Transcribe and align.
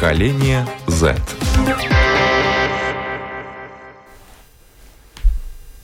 Поколение 0.00 0.64
Z. 0.88 1.14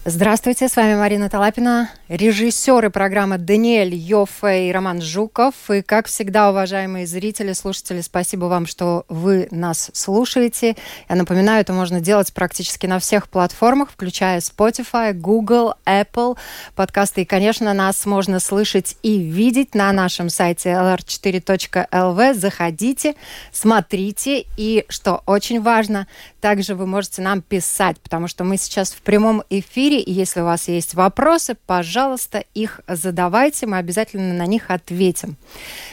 Здравствуйте, 0.09 0.69
с 0.69 0.77
вами 0.77 0.95
Марина 0.95 1.29
Талапина, 1.29 1.91
режиссеры 2.09 2.91
программы 2.91 3.39
Даниэль 3.39 3.93
Йоффе 3.93 4.69
и 4.69 4.73
Роман 4.73 5.03
Жуков. 5.03 5.69
И, 5.69 5.83
как 5.83 6.07
всегда, 6.07 6.51
уважаемые 6.51 7.09
зрители, 7.09 7.53
слушатели, 7.53 8.01
спасибо 8.03 8.45
вам, 8.45 8.67
что 8.67 9.05
вы 9.09 9.49
нас 9.51 9.91
слушаете. 9.95 10.77
Я 11.09 11.17
напоминаю, 11.17 11.63
это 11.63 11.73
можно 11.73 12.01
делать 12.01 12.33
практически 12.33 12.87
на 12.87 13.01
всех 13.01 13.29
платформах, 13.29 13.91
включая 13.91 14.39
Spotify, 14.39 15.13
Google, 15.13 15.75
Apple, 15.85 16.39
подкасты. 16.77 17.23
И, 17.23 17.25
конечно, 17.25 17.75
нас 17.75 18.07
можно 18.07 18.39
слышать 18.39 18.97
и 19.03 19.19
видеть 19.19 19.75
на 19.75 19.91
нашем 19.91 20.31
сайте 20.31 20.69
lr4.lv. 20.69 22.35
Заходите, 22.35 23.17
смотрите. 23.51 24.45
И, 24.57 24.85
что 24.89 25.25
очень 25.27 25.61
важно, 25.61 26.07
также 26.41 26.77
вы 26.77 26.87
можете 26.87 27.23
нам 27.23 27.43
писать, 27.43 27.99
потому 27.99 28.29
что 28.29 28.45
мы 28.45 28.57
сейчас 28.57 28.93
в 28.93 29.03
прямом 29.03 29.43
эфире, 29.51 29.96
эфире. 29.97 30.03
И 30.03 30.13
если 30.13 30.41
у 30.41 30.45
вас 30.45 30.69
есть 30.69 30.95
вопросы, 30.95 31.57
пожалуйста, 31.67 32.45
их 32.55 32.81
задавайте. 32.87 33.67
Мы 33.67 33.79
обязательно 33.79 34.35
на 34.35 34.47
них 34.47 34.71
ответим. 34.71 35.37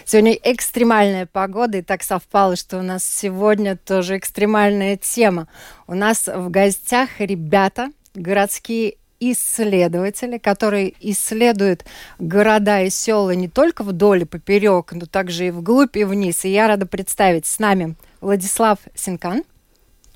Сегодня 0.06 0.34
экстремальная 0.34 1.26
погода, 1.26 1.78
и 1.78 1.82
так 1.82 2.04
совпало, 2.04 2.56
что 2.56 2.80
у 2.80 2.82
нас 2.82 3.04
сегодня 3.04 3.78
тоже 3.78 4.18
экстремальная 4.18 4.98
тема. 4.98 5.48
У 5.88 5.96
нас 5.96 6.28
в 6.28 6.50
гостях 6.50 7.10
ребята, 7.20 7.92
городские 8.14 8.96
исследователи, 9.20 10.38
которые 10.38 10.94
исследуют 11.00 11.86
города 12.20 12.82
и 12.82 12.90
села 12.90 13.32
не 13.32 13.48
только 13.48 13.84
вдоль 13.84 14.24
и 14.24 14.26
поперек, 14.26 14.92
но 14.92 15.06
также 15.06 15.48
и 15.48 15.52
вглубь 15.52 15.96
и 15.96 16.04
вниз. 16.04 16.44
И 16.44 16.50
я 16.50 16.68
рада 16.68 16.86
представить 16.86 17.46
с 17.46 17.60
нами 17.60 17.96
Владислав 18.20 18.80
Синкан. 18.96 19.44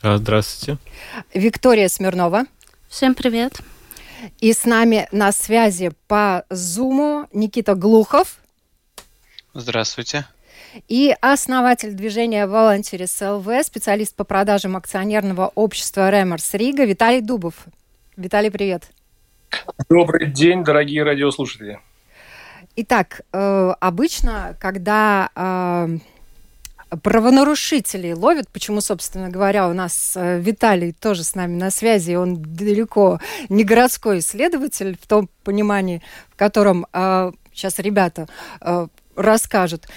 Здравствуйте. 0.03 0.77
Виктория 1.33 1.87
Смирнова. 1.87 2.45
Всем 2.89 3.15
привет. 3.15 3.61
И 4.39 4.53
с 4.53 4.65
нами 4.65 5.07
на 5.11 5.31
связи 5.31 5.91
по 6.07 6.45
Зуму 6.49 7.27
Никита 7.33 7.75
Глухов. 7.75 8.37
Здравствуйте. 9.53 10.25
И 10.87 11.15
основатель 11.21 11.93
движения 11.93 12.45
Volunteers 12.45 13.37
ЛВ, 13.37 13.65
специалист 13.65 14.15
по 14.15 14.23
продажам 14.23 14.75
акционерного 14.75 15.51
общества 15.55 16.09
Ремерс 16.09 16.53
Рига 16.53 16.85
Виталий 16.85 17.21
Дубов. 17.21 17.65
Виталий, 18.15 18.51
привет. 18.51 18.91
Добрый 19.89 20.27
день, 20.31 20.63
дорогие 20.63 21.03
радиослушатели. 21.03 21.79
Итак, 22.75 23.21
э, 23.33 23.73
обычно, 23.79 24.55
когда 24.59 25.29
э, 25.35 25.97
правонарушителей 26.89 28.13
ловят. 28.13 28.49
Почему, 28.49 28.81
собственно 28.81 29.29
говоря, 29.29 29.67
у 29.67 29.73
нас 29.73 30.13
э, 30.15 30.39
Виталий 30.39 30.93
тоже 30.93 31.23
с 31.23 31.35
нами 31.35 31.55
на 31.55 31.69
связи. 31.69 32.13
Он 32.13 32.41
далеко 32.41 33.19
не 33.49 33.63
городской 33.63 34.19
исследователь 34.19 34.97
в 35.01 35.07
том 35.07 35.29
понимании, 35.43 36.01
в 36.29 36.35
котором 36.37 36.85
э, 36.93 37.31
сейчас 37.53 37.79
ребята 37.79 38.27
э, 38.61 38.87
расскажут. 39.15 39.87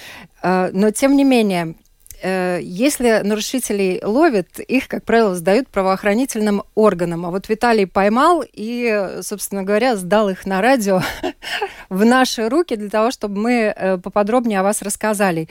Э, 0.42 0.70
но, 0.72 0.90
тем 0.90 1.16
не 1.16 1.22
менее, 1.22 1.76
э, 2.22 2.58
если 2.62 3.20
нарушителей 3.22 4.00
ловят, 4.02 4.58
их, 4.58 4.88
как 4.88 5.04
правило, 5.04 5.34
сдают 5.34 5.68
правоохранительным 5.68 6.64
органам. 6.74 7.24
А 7.26 7.30
вот 7.30 7.48
Виталий 7.48 7.86
поймал 7.86 8.44
и, 8.52 9.18
собственно 9.22 9.62
говоря, 9.62 9.96
сдал 9.96 10.28
их 10.28 10.44
на 10.44 10.60
радио 10.60 11.02
в 11.88 12.04
наши 12.04 12.48
руки 12.48 12.74
для 12.74 12.90
того, 12.90 13.10
чтобы 13.10 13.38
мы 13.38 13.52
э, 13.52 13.98
поподробнее 13.98 14.60
о 14.60 14.64
вас 14.64 14.82
рассказали. 14.82 15.48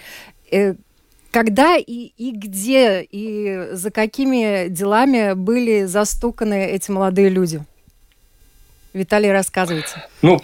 Когда 1.32 1.78
и, 1.78 2.12
и 2.18 2.32
где, 2.32 3.02
и 3.02 3.70
за 3.72 3.92
какими 3.92 4.68
делами 4.68 5.34
были 5.34 5.84
застуканы 5.84 6.68
эти 6.72 6.90
молодые 6.90 7.30
люди? 7.30 7.64
Виталий, 8.94 9.32
рассказывайте. 9.32 10.04
Ну, 10.22 10.42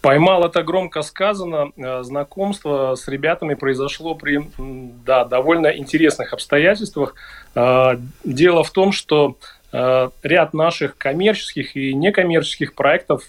Поймал 0.00 0.44
это 0.44 0.62
громко 0.62 1.02
сказано. 1.02 1.72
Э, 1.76 2.02
знакомство 2.02 2.94
с 2.94 3.06
ребятами 3.08 3.54
произошло 3.54 4.14
при 4.14 4.40
да, 4.58 5.24
довольно 5.24 5.68
интересных 5.68 6.32
обстоятельствах. 6.32 7.14
Э, 7.54 7.96
дело 8.24 8.64
в 8.64 8.70
том, 8.70 8.92
что 8.92 9.36
э, 9.72 10.10
ряд 10.22 10.54
наших 10.54 10.96
коммерческих 10.96 11.76
и 11.76 11.94
некоммерческих 11.94 12.74
проектов 12.74 13.24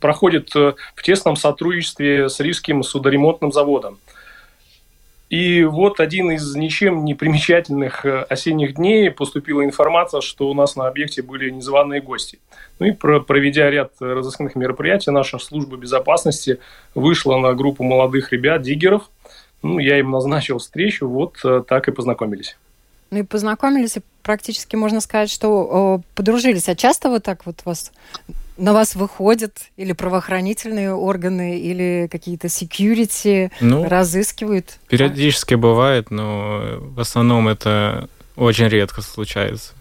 проходит 0.00 0.54
в 0.54 1.02
тесном 1.02 1.36
сотрудничестве 1.36 2.28
с 2.28 2.38
Рижским 2.38 2.82
судоремонтным 2.82 3.50
заводом. 3.50 3.98
И 5.30 5.62
вот 5.62 6.00
один 6.00 6.32
из 6.32 6.56
ничем 6.56 7.04
не 7.04 7.14
примечательных 7.14 8.04
э, 8.04 8.22
осенних 8.22 8.74
дней 8.74 9.12
поступила 9.12 9.64
информация, 9.64 10.20
что 10.20 10.50
у 10.50 10.54
нас 10.54 10.74
на 10.74 10.88
объекте 10.88 11.22
были 11.22 11.50
незваные 11.50 12.00
гости. 12.00 12.40
Ну 12.80 12.86
и 12.86 12.90
проведя 12.90 13.70
ряд 13.70 13.92
разыскных 14.00 14.56
мероприятий, 14.56 15.12
наша 15.12 15.38
служба 15.38 15.76
безопасности 15.76 16.58
вышла 16.96 17.38
на 17.38 17.54
группу 17.54 17.84
молодых 17.84 18.32
ребят, 18.32 18.62
диггеров. 18.62 19.08
Ну, 19.62 19.78
я 19.78 20.00
им 20.00 20.10
назначил 20.10 20.58
встречу, 20.58 21.06
вот 21.06 21.36
э, 21.44 21.62
так 21.66 21.86
и 21.86 21.92
познакомились. 21.92 22.56
Ну 23.12 23.18
и 23.18 23.22
познакомились, 23.22 23.98
и 23.98 24.02
практически 24.24 24.74
можно 24.74 25.00
сказать, 25.00 25.30
что 25.30 26.00
подружились. 26.16 26.68
А 26.68 26.74
часто 26.74 27.08
вот 27.08 27.22
так 27.22 27.46
вот 27.46 27.60
вас 27.64 27.92
на 28.60 28.72
вас 28.72 28.94
выходят 28.94 29.58
или 29.76 29.92
правоохранительные 29.92 30.92
органы, 30.92 31.58
или 31.58 32.08
какие-то 32.10 32.48
security 32.48 33.50
ну, 33.60 33.88
разыскивают? 33.88 34.78
Периодически 34.88 35.54
бывает, 35.54 36.10
но 36.10 36.76
в 36.78 37.00
основном 37.00 37.48
это 37.48 38.08
очень 38.36 38.68
редко 38.68 39.02
случается. 39.02 39.72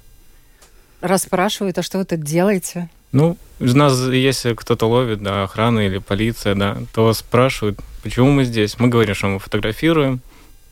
Расспрашивают, 1.01 1.77
а 1.77 1.83
что 1.83 1.97
вы 1.97 2.05
тут 2.05 2.23
делаете? 2.23 2.89
Ну, 3.11 3.37
у 3.59 3.65
нас, 3.65 3.99
если 4.07 4.53
кто-то 4.53 4.85
ловит, 4.85 5.21
да, 5.21 5.43
охрана 5.43 5.79
или 5.79 5.97
полиция, 5.97 6.55
да, 6.55 6.77
то 6.93 7.13
спрашивают, 7.13 7.79
почему 8.03 8.31
мы 8.31 8.45
здесь. 8.45 8.79
Мы 8.79 8.87
говорим, 8.87 9.15
что 9.15 9.27
мы 9.27 9.39
фотографируем, 9.39 10.21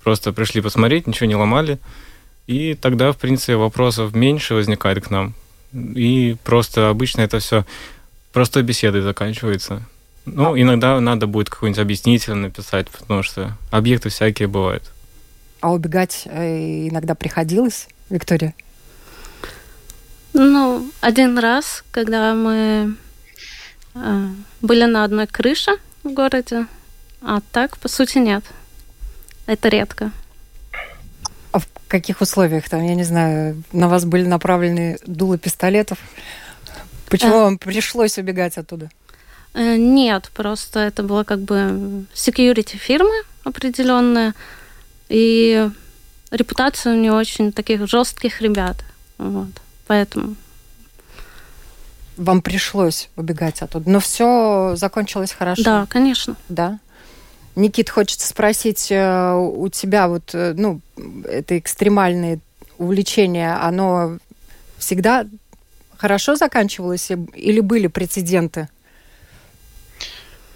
просто 0.04 0.32
пришли 0.32 0.62
посмотреть, 0.62 1.08
ничего 1.08 1.28
не 1.28 1.36
ломали. 1.36 1.80
И 2.46 2.76
тогда, 2.76 3.12
в 3.12 3.18
принципе, 3.18 3.58
вопросов 3.58 4.16
меньше 4.16 4.54
возникает 4.54 5.04
к 5.04 5.10
нам. 5.10 5.34
И 5.74 6.38
просто 6.44 6.90
обычно 6.90 7.22
это 7.22 7.40
все 7.40 7.66
простой 8.38 8.62
беседой 8.62 9.02
заканчивается. 9.02 9.82
Ну, 10.26 10.54
а. 10.54 10.62
иногда 10.62 11.00
надо 11.00 11.26
будет 11.26 11.50
какой-нибудь 11.50 11.82
объяснитель 11.82 12.36
написать, 12.36 12.88
потому 12.88 13.24
что 13.24 13.58
объекты 13.72 14.10
всякие 14.10 14.48
бывают. 14.48 14.84
А 15.60 15.74
убегать 15.74 16.22
э, 16.26 16.88
иногда 16.88 17.16
приходилось, 17.16 17.88
Виктория? 18.12 18.54
Ну, 20.34 20.88
один 21.02 21.40
раз, 21.40 21.84
когда 21.90 22.36
мы 22.36 22.96
э, 23.96 24.28
были 24.62 24.86
на 24.86 25.04
одной 25.04 25.26
крыше 25.26 25.72
в 26.04 26.10
городе, 26.14 26.68
а 27.24 27.40
так, 27.52 27.80
по 27.80 27.88
сути, 27.88 28.20
нет. 28.20 28.44
Это 29.48 29.68
редко. 29.68 30.12
А 31.52 31.58
в 31.58 31.68
каких 31.88 32.22
условиях 32.22 32.70
там, 32.70 32.84
я 32.84 32.94
не 32.94 33.04
знаю, 33.04 33.64
на 33.72 33.90
вас 33.90 34.06
были 34.06 34.28
направлены 34.28 35.00
дулы 35.08 35.40
пистолетов? 35.40 35.98
Почему 37.10 37.36
а... 37.36 37.44
вам 37.44 37.58
пришлось 37.58 38.18
убегать 38.18 38.58
оттуда? 38.58 38.90
Э, 39.54 39.76
нет, 39.78 40.30
просто 40.34 40.80
это 40.80 41.04
было 41.04 41.24
как 41.24 41.40
бы 41.40 42.06
security 42.14 42.78
фирмы 42.78 43.24
определенная, 43.44 44.34
и 45.10 45.70
репутация 46.32 46.94
у 46.94 46.98
нее 46.98 47.14
очень 47.14 47.52
таких 47.52 47.88
жестких 47.88 48.42
ребят. 48.42 48.78
Вот. 49.18 49.50
Поэтому. 49.88 50.36
Вам 52.18 52.42
пришлось 52.42 53.10
убегать 53.16 53.62
оттуда. 53.62 53.90
Но 53.90 54.00
все 54.00 54.74
закончилось 54.76 55.32
хорошо. 55.32 55.64
Да, 55.64 55.86
конечно. 55.90 56.36
Да. 56.50 56.80
Никит, 57.56 57.90
хочется 57.90 58.28
спросить 58.28 58.92
э, 58.92 59.34
у 59.34 59.68
тебя 59.70 60.08
вот, 60.08 60.32
э, 60.34 60.54
ну, 60.56 60.82
это 61.24 61.58
экстремальное 61.58 62.40
увлечение, 62.78 63.54
оно 63.56 64.20
всегда 64.78 65.26
хорошо 65.98 66.36
заканчивалось 66.36 67.12
или 67.34 67.60
были 67.60 67.88
прецеденты? 67.88 68.70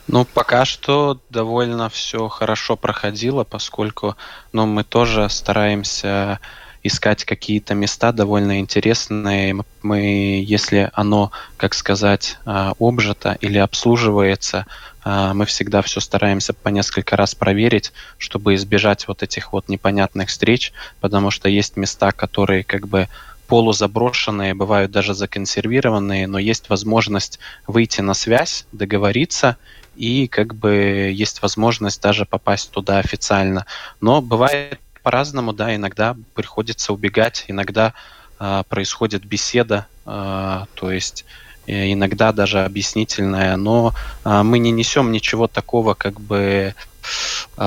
Ну, 0.08 0.26
пока 0.26 0.66
что 0.66 1.22
довольно 1.30 1.90
все 1.90 2.28
хорошо 2.28 2.76
проходило, 2.76 3.44
поскольку 3.44 4.18
ну, 4.52 4.66
мы 4.66 4.84
тоже 4.84 5.30
стараемся 5.30 6.40
искать 6.84 7.26
какие-то 7.26 7.76
места 7.76 8.12
довольно 8.12 8.60
интересные. 8.60 9.56
Мы, 9.84 10.44
если 10.46 10.90
оно, 10.94 11.32
как 11.58 11.74
сказать, 11.74 12.38
а, 12.46 12.74
обжито 12.80 13.38
или 13.40 13.58
обслуживается, 13.58 14.66
а, 15.04 15.34
мы 15.34 15.46
всегда 15.46 15.82
все 15.82 16.00
стараемся 16.00 16.54
по 16.54 16.70
несколько 16.70 17.16
раз 17.16 17.36
проверить, 17.36 17.94
чтобы 18.18 18.56
избежать 18.56 19.08
вот 19.08 19.24
этих 19.24 19.54
вот 19.54 19.70
непонятных 19.70 20.30
встреч, 20.30 20.74
потому 21.00 21.32
что 21.32 21.50
есть 21.50 21.78
места, 21.78 22.12
которые 22.12 22.64
как 22.64 22.88
бы 22.88 23.08
полузаброшенные, 23.52 24.54
бывают 24.54 24.92
даже 24.92 25.14
законсервированные, 25.14 26.26
но 26.26 26.40
есть 26.40 26.70
возможность 26.70 27.38
выйти 27.68 28.00
на 28.00 28.14
связь, 28.14 28.66
договориться, 28.72 29.58
и 29.98 30.30
как 30.30 30.56
бы 30.56 31.12
есть 31.14 31.42
возможность 31.42 32.02
даже 32.02 32.26
попасть 32.26 32.72
туда 32.72 33.00
официально. 33.00 33.66
Но 34.00 34.22
бывает 34.22 34.80
по-разному, 35.04 35.52
да, 35.52 35.76
иногда 35.76 36.16
приходится 36.34 36.94
убегать, 36.94 37.44
иногда 37.50 37.94
э, 38.40 38.64
происходит 38.70 39.26
беседа, 39.26 39.86
э, 40.06 40.66
то 40.74 40.90
есть 40.90 41.26
э, 41.68 41.92
иногда 41.92 42.32
даже 42.32 42.64
объяснительная, 42.64 43.58
но 43.58 43.94
э, 44.24 44.44
мы 44.44 44.60
не 44.60 44.72
несем 44.72 45.12
ничего 45.12 45.48
такого, 45.48 45.94
как 45.94 46.22
бы 46.22 46.74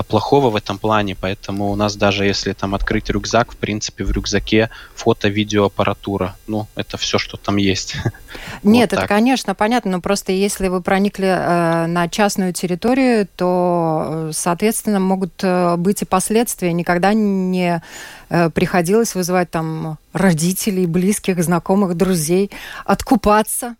плохого 0.08 0.50
в 0.50 0.56
этом 0.56 0.78
плане, 0.78 1.14
поэтому 1.14 1.70
у 1.70 1.76
нас 1.76 1.96
даже 1.96 2.24
если 2.24 2.52
там 2.52 2.74
открыть 2.74 3.10
рюкзак, 3.10 3.52
в 3.52 3.56
принципе, 3.56 4.04
в 4.04 4.10
рюкзаке 4.10 4.70
фото, 4.94 5.28
видео, 5.28 5.66
аппаратура. 5.66 6.36
Ну, 6.46 6.66
это 6.74 6.96
все, 6.96 7.18
что 7.18 7.36
там 7.36 7.56
есть. 7.56 7.96
Нет, 8.62 8.92
вот 8.92 8.98
это, 8.98 9.08
конечно, 9.08 9.54
понятно, 9.54 9.92
но 9.92 10.00
просто 10.00 10.32
если 10.32 10.68
вы 10.68 10.80
проникли 10.80 11.26
э, 11.26 11.86
на 11.86 12.08
частную 12.08 12.52
территорию, 12.52 13.28
то, 13.36 14.28
э, 14.28 14.30
соответственно, 14.32 15.00
могут 15.00 15.32
э, 15.42 15.76
быть 15.76 16.02
и 16.02 16.04
последствия. 16.04 16.72
Никогда 16.72 17.12
не 17.12 17.82
э, 18.28 18.50
приходилось 18.50 19.14
вызывать 19.14 19.50
там 19.50 19.98
родителей, 20.12 20.86
близких, 20.86 21.42
знакомых, 21.42 21.96
друзей, 21.96 22.50
откупаться, 22.84 23.76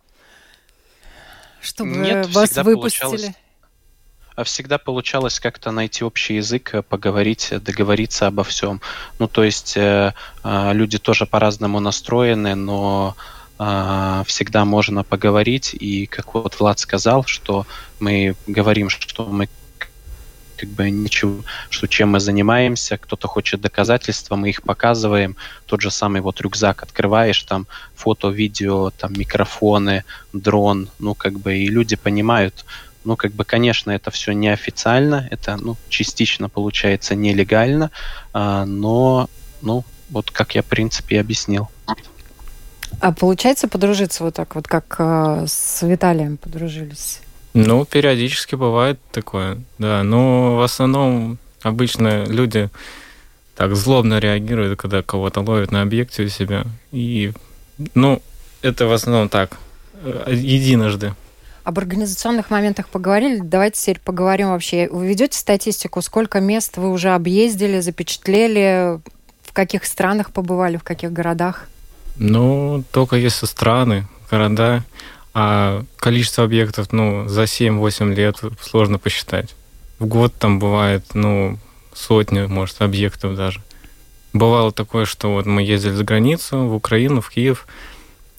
чтобы 1.61 1.97
Нет, 1.97 2.29
вас 2.35 2.57
выпустили. 2.57 3.03
Получалось 3.03 3.25
а 3.29 3.44
всегда 4.43 4.79
получалось 4.79 5.39
как-то 5.39 5.71
найти 5.71 6.05
общий 6.05 6.37
язык, 6.37 6.75
э, 6.75 6.83
поговорить, 6.83 7.49
э, 7.53 7.61
договориться 7.61 8.27
обо 8.27 8.43
всем. 8.43 8.81
Ну, 9.19 9.29
то 9.29 9.45
есть 9.45 9.77
э, 9.77 10.13
люди 10.45 10.99
тоже 10.99 11.27
по-разному 11.27 11.81
настроены, 11.81 12.55
но 12.55 13.15
всегда 14.27 14.65
можно 14.65 15.05
поговорить. 15.05 15.75
И 15.75 16.07
как 16.07 16.35
вот 16.35 16.59
Влад 16.59 16.81
сказал, 16.81 17.25
что 17.25 17.67
мы 18.01 18.35
говорим, 18.49 18.91
что 18.91 19.27
мы 19.27 19.49
как 20.57 20.69
бы 20.71 20.91
ничего, 20.91 21.37
что 21.71 21.87
чем 21.87 22.11
мы 22.11 22.21
занимаемся, 22.21 22.97
кто-то 22.97 23.29
хочет 23.29 23.61
доказательства, 23.61 24.35
мы 24.35 24.51
их 24.51 24.63
показываем. 24.63 25.37
Тот 25.67 25.83
же 25.83 25.93
самый 25.93 26.21
вот 26.21 26.41
рюкзак 26.41 26.83
открываешь, 26.83 27.43
там 27.45 27.67
фото, 27.95 28.29
видео, 28.29 28.91
там 28.91 29.13
микрофоны, 29.13 30.05
дрон, 30.33 30.89
ну 30.99 31.15
как 31.15 31.39
бы 31.39 31.57
и 31.57 31.69
люди 31.69 31.95
понимают, 31.95 32.65
ну, 33.05 33.17
как 33.17 33.33
бы, 33.33 33.45
конечно, 33.45 33.91
это 33.91 34.11
все 34.11 34.33
неофициально, 34.33 35.29
это, 35.31 35.57
ну, 35.57 35.77
частично 35.89 36.49
получается 36.49 37.15
нелегально, 37.15 37.91
а, 38.33 38.65
но, 38.65 39.29
ну, 39.63 39.85
вот 40.11 40.31
как 40.31 40.55
я, 40.55 40.63
в 40.63 40.67
принципе, 40.67 41.17
и 41.17 41.19
объяснил. 41.19 41.69
А 43.01 43.13
получается 43.13 43.69
подружиться 43.69 44.25
вот 44.25 44.35
так 44.35 44.55
вот, 44.55 44.69
как 44.69 44.97
э, 44.99 45.45
с 45.49 45.83
Виталием 45.83 46.37
подружились? 46.37 47.21
Ну, 47.53 47.85
периодически 47.85 48.55
бывает 48.55 48.99
такое, 49.13 49.59
да. 49.79 50.03
Но 50.03 50.57
в 50.57 50.63
основном 50.63 51.39
обычно 51.63 52.25
люди 52.25 52.71
так 53.55 53.77
злобно 53.77 54.19
реагируют, 54.19 54.79
когда 54.79 55.03
кого-то 55.03 55.41
ловят 55.41 55.71
на 55.71 55.83
объекте 55.83 56.25
у 56.25 56.29
себя. 56.29 56.65
И, 56.93 57.33
ну, 57.95 58.23
это 58.63 58.87
в 58.87 58.93
основном 58.93 59.29
так, 59.29 59.59
э, 60.03 60.33
единожды. 60.35 61.15
Об 61.65 61.79
организационных 61.79 62.51
моментах 62.51 62.89
поговорили. 62.89 63.41
Давайте 63.41 63.81
теперь 63.81 63.99
поговорим 63.99 64.51
вообще. 64.51 64.87
Вы 64.91 65.07
ведете 65.09 65.39
статистику, 65.39 66.03
сколько 66.03 66.39
мест 66.41 66.77
вы 66.77 66.91
уже 66.91 67.11
объездили, 67.11 67.81
запечатлели, 67.81 69.01
в 69.43 69.53
каких 69.55 69.87
странах 69.87 70.31
побывали, 70.31 70.77
в 70.77 70.85
каких 70.85 71.11
городах? 71.13 71.69
Ну, 72.17 72.85
только 72.93 73.17
если 73.17 73.47
страны, 73.47 74.07
города, 74.31 74.85
а 75.33 75.85
количество 75.97 76.45
объектов, 76.45 76.93
ну, 76.93 77.27
за 77.29 77.45
7-8 77.45 78.15
лет 78.15 78.37
сложно 78.61 78.99
посчитать. 78.99 79.57
В 79.99 80.07
год 80.07 80.35
там 80.35 80.59
бывает, 80.59 81.05
ну, 81.15 81.59
сотни, 81.95 82.43
может, 82.47 82.83
объектов 82.83 83.37
даже. 83.37 83.63
Бывало 84.35 84.71
такое, 84.71 85.07
что 85.07 85.33
вот 85.33 85.47
мы 85.47 85.63
ездили 85.63 85.93
за 85.93 86.05
границу, 86.05 86.67
в 86.67 86.75
Украину, 86.75 87.21
в 87.21 87.31
Киев, 87.31 87.67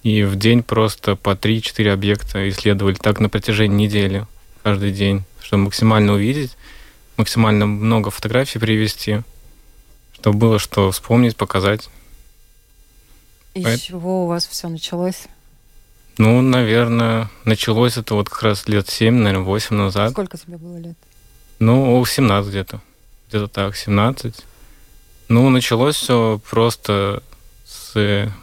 и 0.06 0.22
в 0.24 0.36
день 0.36 0.62
просто 0.62 1.16
по 1.16 1.32
3-4 1.32 1.92
объекта 1.92 2.48
исследовали 2.48 2.94
так 2.94 3.20
на 3.20 3.28
протяжении 3.28 3.88
недели, 3.88 4.28
каждый 4.62 4.92
день, 4.92 5.24
чтобы 5.42 5.64
максимально 5.64 6.14
увидеть, 6.14 6.56
максимально 7.18 7.66
много 7.66 8.12
фотографий 8.12 8.60
привести, 8.60 9.22
чтобы 10.14 10.38
было 10.38 10.60
что 10.60 10.92
вспомнить, 10.92 11.36
показать. 11.36 11.90
И 13.56 13.64
с 13.66 13.82
чего 13.82 14.26
у 14.26 14.28
вас 14.28 14.46
все 14.46 14.70
началось? 14.70 15.24
Ну, 16.20 16.40
наверное, 16.44 17.32
началось 17.44 17.98
это 17.98 18.14
вот 18.14 18.30
как 18.30 18.44
раз 18.44 18.68
лет 18.68 18.88
7, 18.88 19.12
наверное, 19.12 19.44
8 19.44 19.76
назад. 19.76 20.12
Сколько 20.12 20.38
тебе 20.38 20.58
было 20.58 20.78
лет? 20.78 20.96
Ну, 21.58 22.06
17 22.06 22.52
где-то. 22.52 22.80
Где-то 23.30 23.48
так, 23.48 23.76
17. 23.76 24.36
Ну, 25.30 25.50
началось 25.50 25.96
все 25.96 26.40
просто 26.48 27.24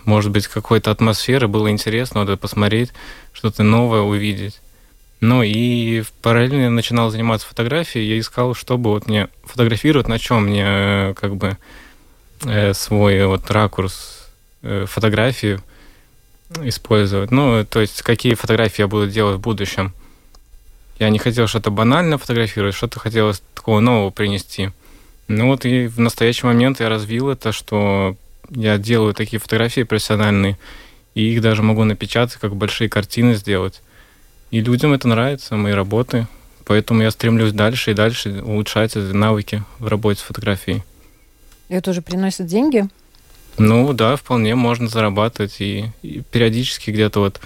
может 0.04 0.30
быть, 0.30 0.46
какой-то 0.46 0.90
атмосферы, 0.90 1.48
было 1.48 1.70
интересно 1.70 2.20
вот 2.20 2.28
это 2.28 2.36
посмотреть, 2.36 2.92
что-то 3.32 3.62
новое 3.62 4.00
увидеть. 4.00 4.60
Ну 5.20 5.44
и 5.44 6.02
параллельно 6.20 6.62
я 6.62 6.70
начинал 6.70 7.10
заниматься 7.10 7.46
фотографией, 7.46 8.08
я 8.08 8.18
искал, 8.18 8.54
чтобы 8.54 8.90
вот 8.90 9.06
мне 9.06 9.28
фотографировать, 9.44 10.08
на 10.08 10.18
чем 10.18 10.46
мне 10.46 10.64
э, 10.66 11.14
как 11.14 11.36
бы 11.36 11.56
э, 12.44 12.74
свой 12.74 13.24
вот 13.26 13.48
ракурс 13.48 14.28
э, 14.62 14.86
фотографии 14.88 15.60
использовать. 16.64 17.30
Ну, 17.30 17.64
то 17.64 17.80
есть 17.80 18.02
какие 18.02 18.34
фотографии 18.34 18.82
я 18.82 18.88
буду 18.88 19.08
делать 19.08 19.36
в 19.36 19.40
будущем. 19.40 19.94
Я 20.98 21.08
не 21.08 21.20
хотел 21.20 21.46
что-то 21.46 21.70
банально 21.70 22.18
фотографировать, 22.18 22.74
что-то 22.74 22.98
хотелось 22.98 23.42
такого 23.54 23.78
нового 23.78 24.10
принести. 24.10 24.70
Ну 25.28 25.48
вот 25.48 25.64
и 25.64 25.86
в 25.86 26.00
настоящий 26.00 26.46
момент 26.46 26.80
я 26.80 26.88
развил 26.88 27.30
это, 27.30 27.52
что 27.52 28.16
я 28.54 28.78
делаю 28.78 29.14
такие 29.14 29.40
фотографии 29.40 29.82
профессиональные, 29.82 30.58
и 31.14 31.32
их 31.32 31.40
даже 31.40 31.62
могу 31.62 31.84
напечатать, 31.84 32.36
как 32.36 32.56
большие 32.56 32.88
картины 32.88 33.34
сделать. 33.34 33.82
И 34.50 34.60
людям 34.60 34.92
это 34.92 35.08
нравится, 35.08 35.56
мои 35.56 35.72
работы. 35.72 36.26
Поэтому 36.64 37.02
я 37.02 37.10
стремлюсь 37.10 37.52
дальше 37.52 37.90
и 37.90 37.94
дальше 37.94 38.42
улучшать 38.42 38.96
эти 38.96 39.12
навыки 39.12 39.64
в 39.78 39.88
работе 39.88 40.20
с 40.20 40.22
фотографией. 40.22 40.82
И 41.68 41.74
это 41.74 41.90
уже 41.90 42.02
приносит 42.02 42.46
деньги? 42.46 42.88
Ну 43.58 43.92
да, 43.92 44.16
вполне 44.16 44.54
можно 44.54 44.88
зарабатывать. 44.88 45.60
И, 45.60 45.90
и 46.02 46.22
периодически 46.30 46.90
где-то 46.90 47.20
вот 47.20 47.40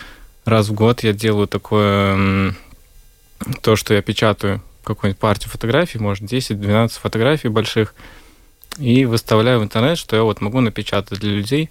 раз 0.44 0.68
в 0.68 0.74
год 0.74 1.02
я 1.02 1.12
делаю 1.12 1.46
такое, 1.46 2.54
то, 3.62 3.76
что 3.76 3.94
я 3.94 4.02
печатаю 4.02 4.62
какую-нибудь 4.84 5.18
партию 5.18 5.50
фотографий, 5.50 5.98
может 5.98 6.24
10-12 6.24 6.90
фотографий 7.00 7.48
больших, 7.48 7.94
и 8.78 9.04
выставляю 9.04 9.60
в 9.60 9.64
интернет, 9.64 9.98
что 9.98 10.16
я 10.16 10.22
вот 10.22 10.40
могу 10.40 10.60
напечатать 10.60 11.20
для 11.20 11.30
людей. 11.30 11.70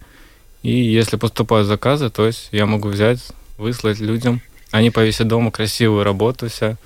И 0.63 0.71
если 0.71 1.17
поступают 1.17 1.67
заказы, 1.67 2.09
то 2.09 2.25
есть 2.25 2.49
я 2.51 2.65
могу 2.65 2.89
взять, 2.89 3.19
выслать 3.57 3.99
людям. 3.99 4.41
Они 4.71 4.89
повесят 4.89 5.27
дома 5.27 5.51
красивую 5.51 6.03
работу 6.03 6.49
вся 6.49 6.77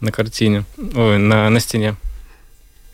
на 0.00 0.12
картине, 0.12 0.64
ой, 0.76 1.18
на, 1.18 1.48
на 1.50 1.60
стене. 1.60 1.96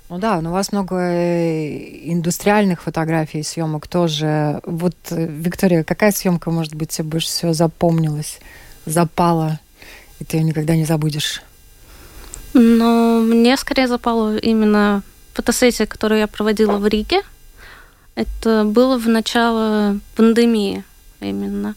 Ну 0.08 0.18
да, 0.18 0.40
но 0.40 0.50
у 0.50 0.52
вас 0.52 0.70
много 0.70 0.96
э, 0.96 2.12
индустриальных 2.12 2.82
фотографий, 2.82 3.42
съемок 3.42 3.88
тоже. 3.88 4.60
Вот, 4.64 4.94
э, 5.10 5.26
Виктория, 5.26 5.82
какая 5.82 6.12
съемка, 6.12 6.52
может 6.52 6.76
быть, 6.76 6.90
тебе 6.90 7.08
больше 7.08 7.26
всего 7.26 7.52
запомнилась, 7.52 8.38
запала, 8.84 9.58
и 10.20 10.24
ты 10.24 10.36
ее 10.36 10.44
никогда 10.44 10.76
не 10.76 10.84
забудешь? 10.84 11.42
Ну, 12.54 13.20
мне 13.22 13.56
скорее 13.56 13.88
запало 13.88 14.36
именно 14.36 15.02
фотосессия, 15.36 15.86
которую 15.86 16.20
я 16.20 16.26
проводила 16.26 16.78
в 16.78 16.86
Риге. 16.86 17.20
Это 18.14 18.64
было 18.64 18.96
в 18.96 19.06
начало 19.08 20.00
пандемии 20.16 20.82
именно. 21.20 21.74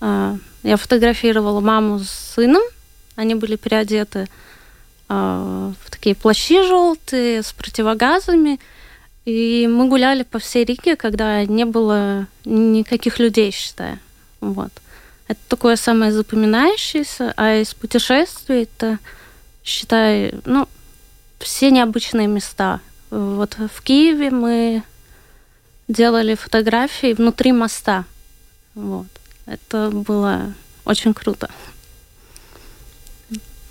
А, 0.00 0.36
я 0.62 0.76
фотографировала 0.76 1.60
маму 1.60 2.00
с 2.00 2.10
сыном. 2.34 2.62
Они 3.16 3.34
были 3.34 3.56
переодеты 3.56 4.28
а, 5.08 5.72
в 5.82 5.90
такие 5.90 6.14
плащи 6.14 6.62
желтые 6.62 7.42
с 7.42 7.52
противогазами. 7.52 8.60
И 9.24 9.66
мы 9.70 9.88
гуляли 9.88 10.24
по 10.24 10.38
всей 10.38 10.64
Риге, 10.64 10.96
когда 10.96 11.44
не 11.46 11.64
было 11.64 12.26
никаких 12.44 13.18
людей, 13.18 13.50
считая. 13.52 13.98
Вот. 14.40 14.72
Это 15.28 15.40
такое 15.48 15.76
самое 15.76 16.12
запоминающееся. 16.12 17.32
А 17.36 17.54
из 17.54 17.72
путешествий 17.72 18.64
это, 18.64 18.98
считай, 19.64 20.34
ну, 20.44 20.68
все 21.42 21.70
необычные 21.70 22.26
места. 22.26 22.80
Вот 23.10 23.56
в 23.58 23.82
Киеве 23.82 24.30
мы 24.30 24.82
делали 25.88 26.34
фотографии 26.34 27.12
внутри 27.12 27.52
моста. 27.52 28.04
Вот. 28.74 29.06
Это 29.46 29.90
было 29.90 30.54
очень 30.84 31.14
круто. 31.14 31.50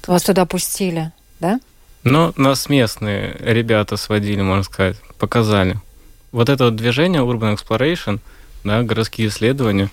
Вас 0.08 0.24
туда 0.24 0.46
пустили, 0.46 1.12
да? 1.40 1.60
Ну, 2.04 2.34
нас 2.36 2.68
местные 2.70 3.36
ребята 3.40 3.96
сводили, 3.98 4.42
можно 4.42 4.64
сказать, 4.64 4.98
показали. 5.20 5.80
Вот 6.32 6.50
это 6.50 6.66
вот 6.66 6.76
движение 6.76 7.22
Urban 7.22 7.58
Exploration, 7.58 8.20
да, 8.64 8.82
городские 8.82 9.28
исследования, 9.28 9.90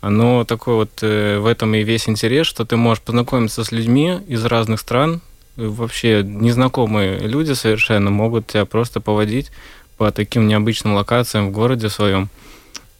оно 0.00 0.44
такое 0.44 0.74
вот, 0.76 1.02
э, 1.02 1.38
в 1.38 1.46
этом 1.46 1.74
и 1.74 1.82
весь 1.82 2.08
интерес, 2.08 2.46
что 2.46 2.64
ты 2.64 2.76
можешь 2.76 3.02
познакомиться 3.02 3.64
с 3.64 3.72
людьми 3.72 4.20
из 4.28 4.44
разных 4.44 4.80
стран, 4.80 5.22
вообще 5.56 6.22
незнакомые 6.22 7.18
люди 7.18 7.52
совершенно 7.52 8.10
могут 8.10 8.46
тебя 8.46 8.64
просто 8.64 9.00
поводить 9.00 9.50
по 9.96 10.10
таким 10.12 10.46
необычным 10.46 10.94
локациям 10.94 11.48
в 11.48 11.52
городе 11.52 11.88
своем. 11.88 12.28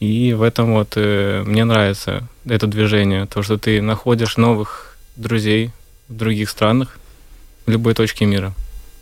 И 0.00 0.34
в 0.34 0.42
этом 0.42 0.75
вот 0.75 0.92
э, 0.96 1.42
мне 1.46 1.64
нравится 1.64 2.25
это 2.46 2.66
движение, 2.66 3.26
то, 3.26 3.42
что 3.42 3.56
ты 3.56 3.80
находишь 3.80 4.36
новых 4.36 4.96
друзей 5.16 5.70
в 6.08 6.16
других 6.16 6.50
странах, 6.50 6.98
в 7.64 7.70
любой 7.70 7.94
точке 7.94 8.26
мира. 8.26 8.52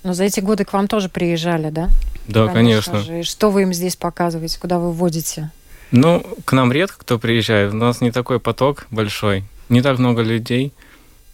Но 0.04 0.14
за 0.14 0.24
эти 0.24 0.40
годы 0.40 0.64
к 0.64 0.72
вам 0.72 0.86
тоже 0.86 1.08
приезжали, 1.08 1.70
да? 1.70 1.88
Да, 2.28 2.46
конечно. 2.48 2.92
конечно. 2.92 3.12
Же. 3.14 3.20
И 3.20 3.22
что 3.22 3.50
вы 3.50 3.62
им 3.62 3.72
здесь 3.72 3.96
показываете, 3.96 4.58
куда 4.60 4.78
вы 4.78 4.92
водите? 4.92 5.50
Ну, 5.90 6.24
к 6.44 6.52
нам 6.52 6.72
редко 6.72 6.98
кто 6.98 7.18
приезжает, 7.18 7.72
у 7.72 7.76
нас 7.76 8.00
не 8.00 8.10
такой 8.10 8.40
поток 8.40 8.86
большой, 8.90 9.44
не 9.68 9.82
так 9.82 9.98
много 9.98 10.22
людей. 10.22 10.72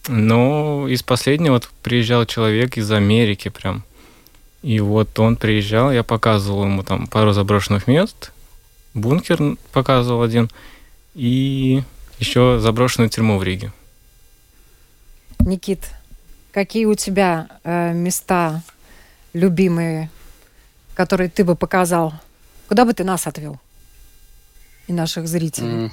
Но 0.09 0.89
из 0.89 1.03
последнего 1.03 1.55
вот 1.55 1.69
приезжал 1.83 2.25
человек 2.27 2.77
из 2.79 2.91
Америки 2.91 3.49
прям. 3.49 3.85
И 4.63 4.81
вот 4.81 5.19
он 5.19 5.37
приезжал, 5.37 5.91
я 5.93 6.03
показывал 6.03 6.65
ему 6.65 6.83
там 6.83 7.07
пару 7.07 7.33
заброшенных 7.33 7.87
мест, 7.87 8.33
бункер 8.93 9.57
показывал 9.73 10.23
один, 10.23 10.51
и 11.15 11.83
еще 12.19 12.59
заброшенную 12.61 13.09
тюрьму 13.09 13.39
в 13.39 13.43
Риге. 13.43 13.73
Никит, 15.41 15.91
какие 16.53 16.85
у 16.85 16.95
тебя 16.95 17.49
э, 17.65 17.95
места 17.95 18.63
любимые, 19.33 20.11
которые 20.95 21.31
ты 21.31 21.45
бы 21.45 21.57
показал? 21.57 22.13
Куда 22.69 22.85
бы 22.85 22.93
ты 22.93 23.05
нас 23.05 23.27
отвел? 23.27 23.59
И 24.87 24.93
наших 24.93 25.27
зрителей. 25.27 25.87
Mm. 25.87 25.91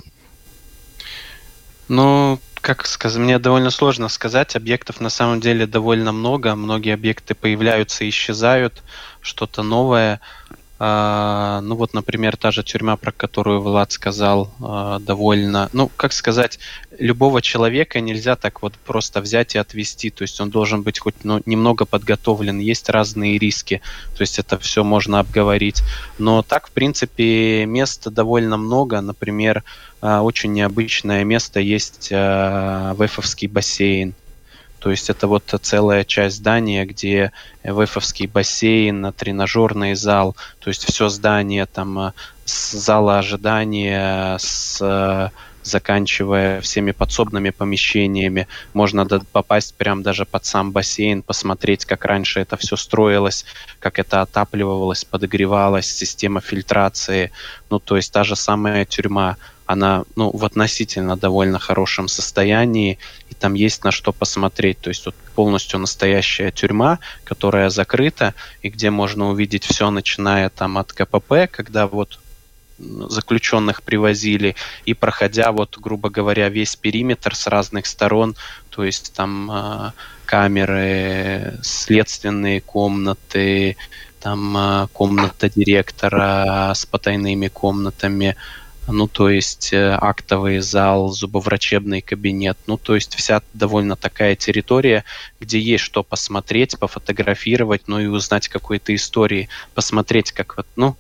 Ну, 1.88 2.40
как 2.68 2.86
сказать, 2.86 3.18
мне 3.18 3.40
довольно 3.40 3.70
сложно 3.70 4.10
сказать. 4.10 4.58
Объектов 4.58 5.00
на 5.00 5.10
самом 5.10 5.40
деле 5.40 5.66
довольно 5.66 6.12
много. 6.12 6.54
Многие 6.54 6.94
объекты 6.94 7.34
появляются 7.34 8.04
и 8.04 8.10
исчезают. 8.10 8.84
Что-то 9.22 9.64
новое. 9.64 10.20
А, 10.80 11.60
ну 11.62 11.76
вот, 11.76 11.94
например, 11.94 12.38
та 12.38 12.52
же 12.52 12.64
тюрьма, 12.64 12.98
про 12.98 13.12
которую 13.12 13.62
Влад 13.62 13.92
сказал, 13.92 14.52
а, 14.62 15.00
довольно, 15.00 15.70
ну, 15.74 15.90
как 15.98 16.14
сказать, 16.14 16.60
любого 17.00 17.42
человека 17.42 18.00
нельзя 18.00 18.36
так 18.36 18.62
вот 18.62 18.74
просто 18.86 19.22
взять 19.22 19.56
и 19.56 19.58
отвести, 19.58 20.12
то 20.12 20.22
есть 20.22 20.40
он 20.40 20.52
должен 20.52 20.84
быть 20.84 21.00
хоть 21.00 21.16
ну, 21.24 21.42
немного 21.46 21.86
подготовлен, 21.86 22.60
есть 22.60 22.90
разные 22.90 23.40
риски, 23.40 23.82
то 24.16 24.22
есть 24.22 24.38
это 24.38 24.60
все 24.60 24.84
можно 24.84 25.20
обговорить. 25.20 25.82
Но 26.20 26.44
так, 26.44 26.68
в 26.68 26.72
принципе, 26.72 27.66
мест 27.66 28.08
довольно 28.10 28.58
много, 28.58 29.02
например, 29.02 29.64
а, 30.00 30.22
очень 30.22 30.54
необычное 30.54 31.24
место 31.24 31.60
есть 31.60 32.12
Вэфовский 32.12 33.48
бассейн, 33.48 34.14
то 34.80 34.92
есть 34.92 35.10
это 35.10 35.28
вот 35.28 35.44
целая 35.62 36.04
часть 36.04 36.38
здания, 36.38 36.86
где 36.86 37.32
ВЭФовский 37.64 38.28
бассейн, 38.28 39.14
тренажерный 39.14 39.96
зал, 39.96 40.36
то 40.60 40.70
есть 40.70 40.86
все 40.86 41.10
здание 41.10 41.66
там 41.66 42.00
э, 42.00 42.12
с 42.46 42.72
зала 42.72 43.20
ожидания, 43.20 44.38
с 44.38 44.80
э, 44.82 45.30
заканчивая 45.68 46.62
всеми 46.62 46.92
подсобными 46.92 47.50
помещениями. 47.50 48.48
Можно 48.74 49.06
попасть 49.06 49.76
прям 49.76 50.02
даже 50.02 50.26
под 50.26 50.46
сам 50.46 50.72
бассейн, 50.72 51.22
посмотреть, 51.22 51.86
как 51.86 52.06
раньше 52.06 52.40
это 52.40 52.58
все 52.58 52.76
строилось, 52.78 53.46
как 53.80 54.00
это 54.00 54.22
отапливалось, 54.22 55.04
подогревалось, 55.04 55.92
система 55.92 56.40
фильтрации. 56.40 57.32
Ну, 57.70 57.80
то 57.80 57.98
есть 57.98 58.12
та 58.14 58.24
же 58.24 58.36
самая 58.36 58.86
тюрьма 58.86 59.38
она 59.68 60.06
ну, 60.16 60.32
в 60.32 60.46
относительно 60.46 61.18
довольно 61.18 61.60
хорошем 61.60 62.08
состоянии, 62.08 62.98
и 63.30 63.34
там 63.34 63.54
есть 63.54 63.84
на 63.84 63.92
что 63.92 64.14
посмотреть. 64.14 64.80
То 64.80 64.90
есть 64.90 65.06
вот 65.06 65.16
полностью 65.36 65.80
настоящая 65.80 66.52
тюрьма, 66.52 67.00
которая 67.26 67.70
закрыта, 67.70 68.34
и 68.62 68.70
где 68.70 68.90
можно 68.90 69.30
увидеть 69.30 69.66
все, 69.66 69.92
начиная 69.92 70.50
там 70.50 70.78
от 70.78 70.94
КПП, 70.94 71.52
когда 71.52 71.88
вот 71.88 72.20
заключенных 72.80 73.84
привозили, 73.84 74.56
и 74.86 74.94
проходя 74.94 75.52
вот, 75.52 75.78
грубо 75.78 76.10
говоря, 76.10 76.48
весь 76.50 76.76
периметр 76.76 77.36
с 77.36 77.48
разных 77.48 77.88
сторон, 77.88 78.36
то 78.70 78.84
есть 78.84 79.14
там 79.14 79.50
э, 79.52 79.92
камеры, 80.26 81.60
следственные 81.64 82.62
комнаты, 82.62 83.78
там 84.20 84.56
э, 84.58 84.88
комната 84.94 85.50
директора 85.50 86.72
с 86.74 86.86
потайными 86.86 87.48
комнатами, 87.48 88.36
ну, 88.88 89.08
то 89.08 89.30
есть 89.30 89.74
э, 89.74 89.98
актовый 90.00 90.60
зал, 90.60 91.10
зубоврачебный 91.10 92.02
кабинет, 92.02 92.58
ну, 92.68 92.78
то 92.78 92.96
есть 92.96 93.16
вся 93.16 93.42
довольно 93.54 93.96
такая 93.96 94.36
территория, 94.36 95.04
где 95.40 95.60
есть 95.60 95.84
что 95.84 96.04
посмотреть, 96.04 96.80
пофотографировать, 96.80 97.84
ну, 97.88 98.00
и 98.00 98.08
узнать 98.08 98.48
какой-то 98.48 98.96
истории, 98.96 99.50
посмотреть, 99.74 100.32
как 100.32 100.58
вот, 100.58 100.68
ну, 100.76 100.96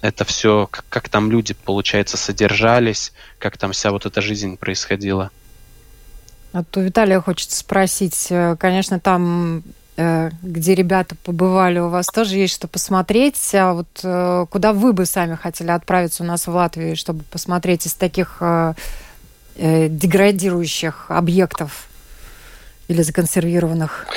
это 0.00 0.24
все, 0.24 0.68
как, 0.70 0.84
как 0.88 1.08
там 1.08 1.30
люди, 1.30 1.54
получается, 1.54 2.16
содержались, 2.16 3.12
как 3.38 3.56
там 3.56 3.72
вся 3.72 3.90
вот 3.90 4.06
эта 4.06 4.20
жизнь 4.20 4.56
происходила. 4.56 5.30
А 6.52 6.62
то 6.62 6.80
Виталия 6.80 7.20
хочется 7.20 7.58
спросить, 7.58 8.26
э, 8.30 8.56
конечно, 8.58 9.00
там 9.00 9.62
где 9.96 10.74
ребята 10.74 11.14
побывали, 11.22 11.78
у 11.78 11.88
вас 11.88 12.06
тоже 12.06 12.36
есть 12.36 12.54
что 12.54 12.66
посмотреть. 12.66 13.38
А 13.54 13.74
вот 13.74 13.86
э, 14.02 14.46
куда 14.50 14.72
вы 14.72 14.92
бы 14.92 15.06
сами 15.06 15.36
хотели 15.36 15.70
отправиться 15.70 16.24
у 16.24 16.26
нас 16.26 16.48
в 16.48 16.50
Латвии, 16.50 16.94
чтобы 16.94 17.22
посмотреть 17.30 17.86
из 17.86 17.94
таких 17.94 18.38
э, 18.40 18.74
деградирующих 19.56 21.06
объектов 21.10 21.86
или 22.88 23.02
законсервированных? 23.02 24.08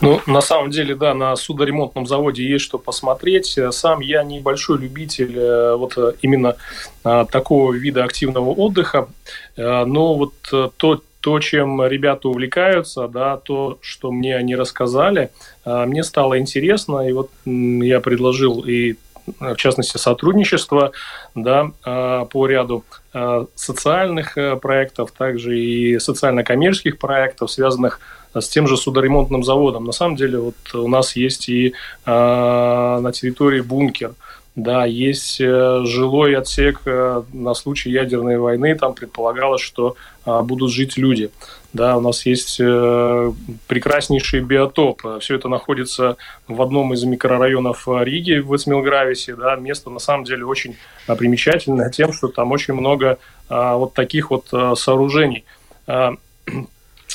Ну, 0.00 0.20
на 0.26 0.40
самом 0.40 0.70
деле, 0.70 0.94
да, 0.94 1.12
на 1.12 1.34
судоремонтном 1.34 2.06
заводе 2.06 2.48
есть 2.48 2.64
что 2.64 2.78
посмотреть. 2.78 3.58
Сам 3.72 4.00
я 4.00 4.22
небольшой 4.22 4.78
любитель 4.78 5.74
вот 5.74 5.98
именно 6.22 6.56
такого 7.02 7.74
вида 7.74 8.04
активного 8.04 8.50
отдыха, 8.50 9.08
но 9.56 10.14
вот 10.14 10.32
то, 10.76 11.02
то, 11.20 11.38
чем 11.40 11.84
ребята 11.86 12.28
увлекаются, 12.28 13.08
да, 13.08 13.36
то, 13.36 13.78
что 13.82 14.10
мне 14.10 14.36
они 14.36 14.56
рассказали, 14.56 15.30
а, 15.64 15.86
мне 15.86 16.02
стало 16.02 16.38
интересно, 16.38 17.08
и 17.08 17.12
вот 17.12 17.30
я 17.44 18.00
предложил 18.00 18.60
и 18.60 18.96
в 19.38 19.56
частности, 19.56 19.96
сотрудничество 19.96 20.92
да, 21.34 21.70
а, 21.84 22.24
по 22.24 22.46
ряду 22.46 22.84
а, 23.12 23.46
социальных 23.54 24.36
э, 24.36 24.56
проектов, 24.56 25.12
также 25.12 25.58
и 25.58 25.98
социально-коммерческих 25.98 26.98
проектов, 26.98 27.50
связанных 27.50 28.00
с 28.34 28.48
тем 28.48 28.66
же 28.66 28.76
судоремонтным 28.76 29.42
заводом. 29.42 29.84
На 29.84 29.92
самом 29.92 30.16
деле, 30.16 30.38
вот 30.38 30.74
у 30.74 30.88
нас 30.88 31.16
есть 31.16 31.48
и 31.48 31.74
на 32.06 33.10
территории 33.12 33.60
бункер– 33.60 34.14
да, 34.62 34.84
есть 34.84 35.40
э, 35.40 35.82
жилой 35.84 36.36
отсек 36.36 36.82
э, 36.84 37.22
на 37.32 37.54
случай 37.54 37.90
ядерной 37.90 38.38
войны, 38.38 38.76
там 38.76 38.94
предполагалось, 38.94 39.62
что 39.62 39.96
а, 40.24 40.42
будут 40.42 40.70
жить 40.70 40.96
люди. 40.96 41.30
Да, 41.72 41.96
у 41.96 42.00
нас 42.00 42.26
есть 42.26 42.58
э, 42.60 43.32
прекраснейший 43.68 44.40
биотоп. 44.40 45.02
Все 45.20 45.36
это 45.36 45.48
находится 45.48 46.16
в 46.48 46.60
одном 46.60 46.92
из 46.92 47.04
микрорайонов 47.04 47.88
Риги, 47.88 48.38
в 48.38 48.54
Эцмилгрависе. 48.54 49.36
Да, 49.36 49.56
место 49.56 49.88
на 49.88 50.00
самом 50.00 50.24
деле 50.24 50.44
очень 50.44 50.76
примечательное 51.06 51.90
тем, 51.90 52.12
что 52.12 52.28
там 52.28 52.50
очень 52.52 52.74
много 52.74 53.18
а, 53.48 53.76
вот 53.76 53.94
таких 53.94 54.30
вот 54.30 54.46
сооружений. 54.78 55.44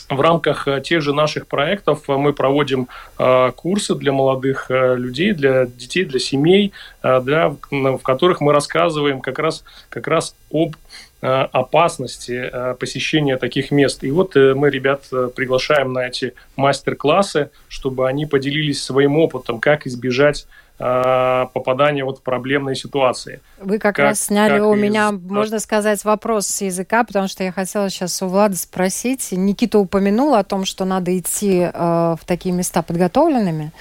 В 0.09 0.21
рамках 0.21 0.67
э, 0.67 0.81
тех 0.81 1.01
же 1.01 1.13
наших 1.13 1.47
проектов 1.47 2.03
э, 2.07 2.13
мы 2.13 2.31
проводим 2.33 2.87
э, 3.17 3.51
курсы 3.55 3.95
для 3.95 4.11
молодых 4.11 4.67
людей, 4.69 5.31
для 5.33 5.65
детей, 5.65 6.05
для 6.05 6.19
семей, 6.19 6.73
для, 7.01 7.55
в 7.71 7.99
которых 7.99 8.41
мы 8.41 8.53
рассказываем 8.53 9.21
как 9.21 9.39
раз, 9.39 9.63
как 9.89 10.07
раз 10.07 10.35
об 10.51 10.75
опасности 11.21 12.51
посещения 12.79 13.37
таких 13.37 13.71
мест. 13.71 14.03
И 14.03 14.11
вот 14.11 14.35
мы 14.35 14.69
ребят 14.69 15.05
приглашаем 15.35 15.93
на 15.93 16.07
эти 16.07 16.33
мастер-классы, 16.55 17.49
чтобы 17.67 18.07
они 18.07 18.25
поделились 18.25 18.83
своим 18.83 19.17
опытом, 19.17 19.59
как 19.59 19.87
избежать 19.87 20.45
попадания 20.77 22.03
вот 22.03 22.19
в 22.19 22.21
проблемные 22.21 22.75
ситуации. 22.75 23.39
Вы 23.59 23.79
как, 23.79 23.95
как 23.95 24.05
раз 24.05 24.25
сняли 24.25 24.59
как 24.59 24.67
у 24.67 24.75
из... 24.75 24.81
меня, 24.81 25.11
можно 25.11 25.59
сказать, 25.59 26.03
вопрос 26.03 26.47
с 26.47 26.61
языка, 26.61 27.05
потому 27.05 27.29
что 27.29 27.43
я 27.43 27.53
хотела 27.53 27.89
сейчас 27.89 28.21
у 28.21 28.27
Влада 28.27 28.57
спросить. 28.57 29.31
Никита 29.31 29.79
упомянул 29.79 30.35
о 30.35 30.43
том, 30.43 30.65
что 30.65 30.83
надо 30.83 31.17
идти 31.17 31.69
э, 31.71 31.71
в 31.73 32.19
такие 32.25 32.53
места 32.53 32.81
подготовленными. 32.81 33.71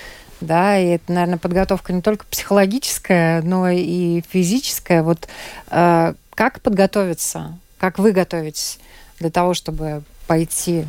Да, 0.40 0.78
и 0.78 0.86
это, 0.90 1.12
наверное, 1.12 1.38
подготовка 1.38 1.92
не 1.92 2.00
только 2.00 2.26
психологическая, 2.26 3.42
но 3.42 3.68
и 3.68 4.22
физическая. 4.28 5.02
Вот 5.02 5.26
э, 5.70 6.14
как 6.34 6.60
подготовиться? 6.60 7.58
Как 7.78 7.98
вы 7.98 8.12
готовитесь 8.12 8.78
для 9.18 9.30
того, 9.30 9.54
чтобы 9.54 10.02
пойти 10.26 10.84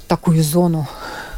в 0.00 0.08
такую 0.08 0.42
зону? 0.42 0.88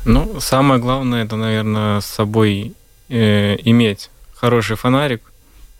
Ну, 0.06 0.40
самое 0.40 0.80
главное, 0.80 1.24
это, 1.24 1.36
наверное, 1.36 2.00
с 2.00 2.06
собой 2.06 2.74
э, 3.14 3.56
иметь 3.62 4.10
хороший 4.34 4.76
фонарик, 4.76 5.22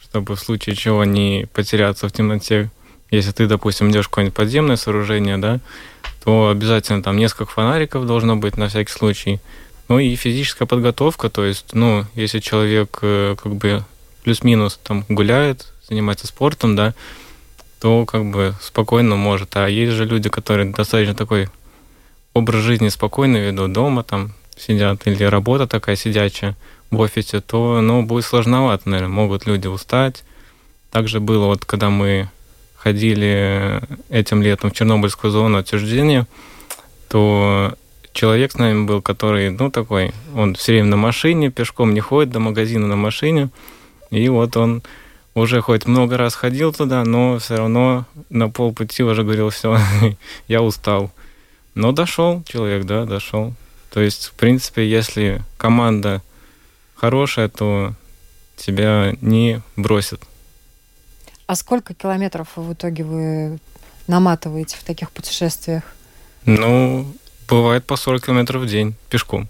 чтобы 0.01 0.37
в 0.37 0.41
случае 0.41 0.77
чего 0.77 1.05
не 1.05 1.47
потеряться 1.53 2.09
в 2.09 2.13
темноте. 2.13 2.71
Если 3.11 3.33
ты, 3.33 3.47
допустим, 3.47 3.91
идешь 3.91 4.07
в 4.07 4.09
какое-нибудь 4.09 4.37
подземное 4.37 4.77
сооружение, 4.77 5.37
да, 5.39 5.61
то 6.23 6.49
обязательно 6.49 7.03
там 7.03 7.17
несколько 7.17 7.47
фонариков 7.47 8.07
должно 8.07 8.37
быть 8.37 8.57
на 8.57 8.69
всякий 8.69 8.93
случай. 8.93 9.41
Ну 9.89 9.99
и 9.99 10.15
физическая 10.17 10.67
подготовка, 10.67 11.29
то 11.29 11.45
есть, 11.45 11.75
ну, 11.75 12.07
если 12.15 12.39
человек 12.39 12.99
э, 13.03 13.37
как 13.43 13.55
бы 13.55 13.85
плюс-минус 14.23 14.81
там 14.83 15.05
гуляет, 15.09 15.73
занимается 15.87 16.27
спортом, 16.27 16.77
да, 16.77 16.95
то 17.81 18.07
как 18.07 18.25
бы 18.25 18.55
спокойно 18.63 19.17
может. 19.17 19.57
А 19.57 19.69
есть 19.69 19.93
же 19.93 20.07
люди, 20.07 20.31
которые 20.31 20.73
достаточно 20.73 21.15
такой 21.15 21.49
образ 22.33 22.63
жизни 22.63 22.89
спокойно 22.89 23.37
ведут 23.37 23.73
дома, 23.73 24.03
там 24.05 24.33
сидят, 24.57 25.07
или 25.07 25.25
работа 25.25 25.67
такая 25.67 25.97
сидячая 25.97 26.57
в 26.97 27.01
офисе, 27.01 27.41
то, 27.41 27.81
ну, 27.81 28.03
будет 28.03 28.25
сложновато, 28.25 28.89
наверное, 28.89 29.15
могут 29.15 29.47
люди 29.47 29.67
устать. 29.67 30.25
Также 30.91 31.21
было 31.21 31.47
вот, 31.47 31.65
когда 31.65 31.91
мы 31.91 32.29
ходили 32.77 33.81
этим 34.11 34.43
летом 34.43 34.71
в 34.71 34.75
Чернобыльскую 34.75 35.31
зону 35.31 35.59
отчуждения, 35.59 36.27
то 37.09 37.75
человек 38.13 38.53
с 38.53 38.59
нами 38.59 38.85
был, 38.85 39.03
который, 39.03 39.51
ну, 39.51 39.71
такой, 39.71 40.13
он 40.35 40.55
все 40.55 40.73
время 40.73 40.89
на 40.89 40.97
машине, 40.97 41.51
пешком 41.51 41.95
не 41.95 42.01
ходит 42.01 42.31
до 42.31 42.41
магазина 42.41 42.87
на 42.87 42.97
машине, 42.97 43.49
и 44.11 44.29
вот 44.29 44.57
он 44.57 44.83
уже 45.35 45.61
хоть 45.61 45.87
много 45.87 46.17
раз 46.17 46.35
ходил 46.35 46.73
туда, 46.73 47.05
но 47.05 47.39
все 47.39 47.57
равно 47.57 48.07
на 48.31 48.49
полпути 48.49 49.03
уже 49.03 49.25
говорил, 49.25 49.51
все, 49.51 49.79
я 50.49 50.63
устал. 50.63 51.11
Но 51.75 51.93
дошел 51.93 52.43
человек, 52.47 52.85
да, 52.85 53.05
дошел. 53.05 53.53
То 53.93 54.01
есть, 54.01 54.27
в 54.27 54.33
принципе, 54.33 54.89
если 54.89 55.43
команда 55.57 56.23
хорошая, 56.95 57.49
то 57.49 57.95
тебя 58.57 59.15
не 59.21 59.63
бросят. 59.77 60.21
А 61.47 61.55
сколько 61.57 61.95
километров 61.95 62.49
в 62.57 62.73
итоге 62.73 63.05
вы 63.05 63.59
наматываете 64.07 64.77
в 64.77 64.85
таких 64.85 65.11
путешествиях? 65.11 65.83
Ну, 66.47 67.07
бывает 67.49 67.85
по 67.85 67.97
40 67.97 68.25
километров 68.25 68.63
в 68.63 68.67
день 68.67 68.95
пешком. 69.11 69.49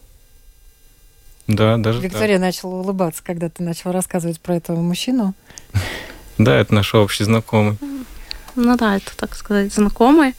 Да, 1.46 1.76
даже 1.76 2.00
Виктория 2.00 2.36
так. 2.36 2.46
начала 2.46 2.76
улыбаться, 2.76 3.22
когда 3.22 3.48
ты 3.50 3.62
начал 3.62 3.92
рассказывать 3.92 4.40
про 4.40 4.56
этого 4.56 4.80
мужчину. 4.80 5.34
Да, 6.38 6.56
это 6.56 6.74
наш 6.74 6.94
общий 6.94 7.24
знакомый. 7.24 7.76
Ну 8.56 8.76
да, 8.76 8.96
это, 8.96 9.16
так 9.16 9.34
сказать, 9.34 9.72
знакомый. 9.72 10.34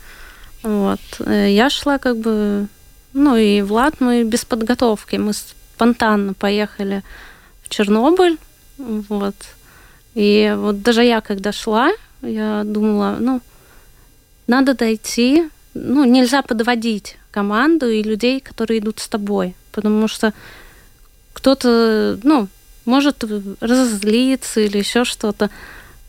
Вот. 0.63 0.99
Э, 1.19 1.49
я 1.49 1.69
шла 1.69 1.99
как 1.99 2.17
бы... 2.17 2.67
Ну 3.13 3.35
и 3.35 3.61
Влад, 3.61 4.01
мы 4.01 4.23
без 4.23 4.45
подготовки. 4.45 5.15
Мы 5.17 5.33
спонтанно 5.75 6.33
поехали 6.33 7.03
в 7.63 7.69
Чернобыль. 7.69 8.37
Вот. 8.77 9.35
И 10.13 10.53
вот 10.55 10.81
даже 10.81 11.03
я, 11.03 11.19
когда 11.19 11.51
шла, 11.51 11.91
я 12.21 12.63
думала, 12.63 13.17
ну, 13.19 13.41
надо 14.47 14.73
дойти, 14.73 15.49
ну, 15.73 16.05
нельзя 16.05 16.41
подводить 16.41 17.17
команду 17.31 17.89
и 17.89 18.03
людей, 18.03 18.39
которые 18.39 18.79
идут 18.79 18.99
с 18.99 19.09
тобой, 19.09 19.55
потому 19.73 20.07
что 20.07 20.33
кто-то, 21.33 22.17
ну, 22.23 22.47
может 22.85 23.25
разозлиться 23.59 24.61
или 24.61 24.77
еще 24.77 25.03
что-то. 25.03 25.49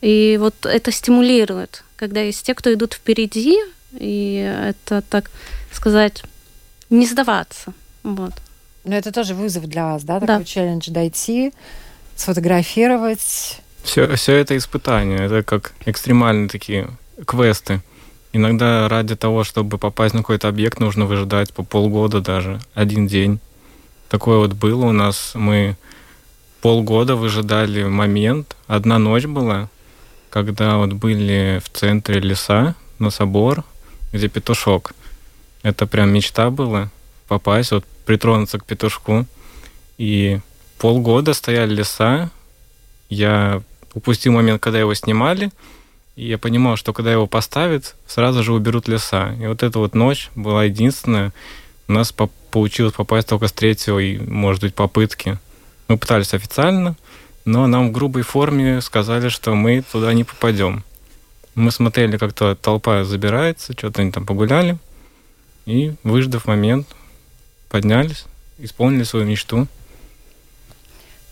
И 0.01 0.37
вот 0.39 0.55
это 0.65 0.93
стимулирует, 0.93 1.83
когда 1.97 2.21
есть 2.21 2.47
те, 2.47 2.55
кто 2.55 2.73
идут 2.73 2.95
впереди, 2.95 3.59
и 3.93 4.65
это, 4.69 5.03
так 5.11 5.31
сказать, 5.73 6.23
не 6.91 7.07
сдаваться. 7.07 7.73
Вот. 8.05 8.33
Но 8.87 8.95
это 8.95 9.11
тоже 9.11 9.35
вызов 9.35 9.67
для 9.67 9.85
вас, 9.85 10.05
да, 10.05 10.21
такой 10.21 10.39
да. 10.39 10.45
челлендж 10.45 10.89
дойти, 10.91 11.53
сфотографировать. 12.15 13.61
Все, 13.83 14.15
все 14.15 14.37
это 14.37 14.57
испытания, 14.57 15.25
это 15.25 15.43
как 15.43 15.73
экстремальные 15.85 16.49
такие 16.49 16.89
квесты. 17.27 17.83
Иногда 18.33 18.89
ради 18.89 19.17
того, 19.17 19.43
чтобы 19.43 19.79
попасть 19.79 20.15
на 20.15 20.21
какой-то 20.21 20.47
объект, 20.47 20.79
нужно 20.79 21.05
выжидать 21.05 21.53
по 21.53 21.65
полгода 21.65 22.21
даже, 22.21 22.61
один 22.75 23.09
день. 23.09 23.41
Такое 24.09 24.39
вот 24.39 24.53
было 24.53 24.87
у 24.87 24.93
нас. 24.93 25.33
Мы 25.35 25.77
полгода 26.61 27.17
выжидали 27.17 27.83
момент. 27.83 28.57
Одна 28.69 28.99
ночь 28.99 29.27
была, 29.27 29.69
когда 30.31 30.77
вот 30.77 30.93
были 30.93 31.61
в 31.65 31.77
центре 31.77 32.21
леса 32.21 32.77
на 33.01 33.11
собор, 33.11 33.65
где 34.13 34.29
петушок. 34.29 34.93
Это 35.65 35.89
прям 35.89 36.11
мечта 36.11 36.51
была 36.51 36.91
попасть, 37.27 37.73
вот 37.73 37.85
притронуться 38.07 38.59
к 38.59 38.65
петушку. 38.65 39.27
И 39.99 40.41
полгода 40.79 41.35
стояли 41.35 41.75
леса. 41.75 42.31
Я 43.11 43.63
упустил 43.93 44.33
момент, 44.33 44.63
когда 44.63 44.79
его 44.79 44.95
снимали. 44.95 45.51
И 46.17 46.27
я 46.27 46.39
понимал, 46.39 46.77
что 46.77 46.95
когда 46.95 47.13
его 47.13 47.27
поставят, 47.27 47.95
сразу 48.07 48.43
же 48.43 48.55
уберут 48.55 48.89
леса. 48.89 49.35
И 49.39 49.47
вот 49.47 49.63
эта 49.63 49.79
вот 49.79 49.95
ночь 49.95 50.31
была 50.35 50.65
единственная. 50.65 51.33
У 51.89 51.93
нас 51.93 52.13
по 52.13 52.31
получилось 52.57 52.95
попасть 52.95 53.29
только 53.29 53.49
с 53.49 53.53
третьего 53.53 53.99
и, 53.99 54.17
может 54.17 54.63
быть, 54.63 54.75
попытки. 54.75 55.39
Мы 55.89 55.99
пытались 55.99 56.33
официально, 56.33 56.97
но 57.45 57.67
нам 57.67 57.89
в 57.89 57.93
грубой 57.93 58.23
форме 58.23 58.81
сказали, 58.81 59.29
что 59.29 59.55
мы 59.55 59.83
туда 59.83 60.15
не 60.15 60.25
попадем. 60.25 60.83
Мы 61.55 61.71
смотрели, 61.71 62.17
как 62.17 62.33
то 62.33 62.55
толпа 62.55 63.05
забирается, 63.05 63.75
что-то 63.75 64.01
они 64.01 64.11
там 64.11 64.25
погуляли, 64.25 64.79
и, 65.67 65.93
выждав 66.03 66.47
момент, 66.47 66.87
поднялись, 67.69 68.25
исполнили 68.59 69.05
свою 69.05 69.27
мечту. 69.27 69.67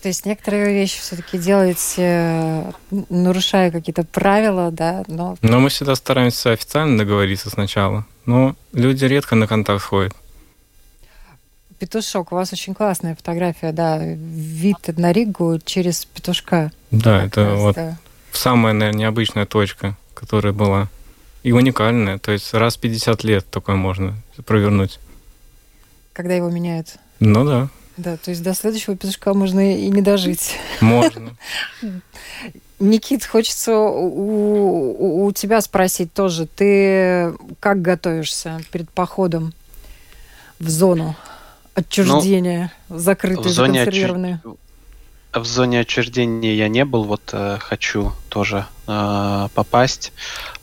То 0.03 0.09
есть 0.09 0.27
некоторые 0.27 0.75
вещи 0.75 1.01
все-таки 1.01 1.39
делаете, 1.39 2.75
нарушая 3.09 3.71
какие-то 3.71 4.05
правила, 4.05 4.71
да, 4.71 5.03
но... 5.07 5.39
Но 5.41 5.61
мы 5.61 5.71
всегда 5.71 5.95
стараемся 5.95 6.53
официально 6.53 6.99
договориться 6.99 7.49
сначала. 7.49 8.05
Но 8.27 8.55
люди 8.75 9.07
редко 9.07 9.35
на 9.35 9.47
контакт 9.47 9.83
ходят. 9.83 10.15
Петушок, 11.79 12.33
у 12.33 12.35
вас 12.35 12.53
очень 12.53 12.75
классная 12.75 13.17
фотография, 13.17 13.73
да, 13.73 13.99
вид 13.99 14.77
на 14.99 15.11
Ригу 15.13 15.59
через 15.65 16.05
петушка. 16.05 16.71
Да, 16.91 17.25
это 17.25 17.47
раз, 17.47 17.59
вот 17.59 17.75
да. 17.77 17.99
самая, 18.31 18.75
наверное, 18.75 19.01
необычная 19.01 19.47
точка, 19.47 19.97
которая 20.13 20.53
была. 20.53 20.89
И 21.43 21.53
уникальная, 21.53 22.19
то 22.19 22.31
есть 22.31 22.53
раз 22.53 22.77
в 22.77 22.81
50 22.81 23.25
лет 23.25 23.51
такое 23.51 23.77
можно 23.77 24.15
провернуть. 24.45 24.99
Когда 26.15 26.33
его 26.33 26.49
меняют? 26.49 26.97
Ну 27.21 27.45
да. 27.45 27.69
Да, 27.99 28.17
то 28.17 28.31
есть 28.31 28.43
до 28.43 28.55
следующего 28.55 28.97
петушка 28.97 29.35
можно 29.35 29.77
и 29.77 29.91
не 29.91 30.01
дожить. 30.01 30.57
Можно. 30.81 31.37
Никит, 32.81 33.25
хочется 33.25 33.77
у, 33.77 34.07
у, 34.07 35.27
у 35.27 35.33
тебя 35.33 35.61
спросить 35.61 36.13
тоже. 36.13 36.47
Ты 36.47 37.35
как 37.61 37.83
готовишься 37.83 38.61
перед 38.73 38.89
походом 38.91 39.53
в 40.59 40.69
зону 40.69 41.15
отчуждения, 41.75 42.73
ну, 42.89 42.99
закрытые, 42.99 43.49
в 43.49 43.53
зоне? 43.53 43.83
Отчу... 43.83 44.59
В 45.35 45.45
зоне 45.45 45.81
отчуждения 45.81 46.55
я 46.55 46.69
не 46.69 46.85
был, 46.85 47.03
вот 47.03 47.31
э, 47.33 47.59
хочу 47.59 48.13
тоже 48.29 48.67
э, 48.87 49.49
попасть. 49.53 50.13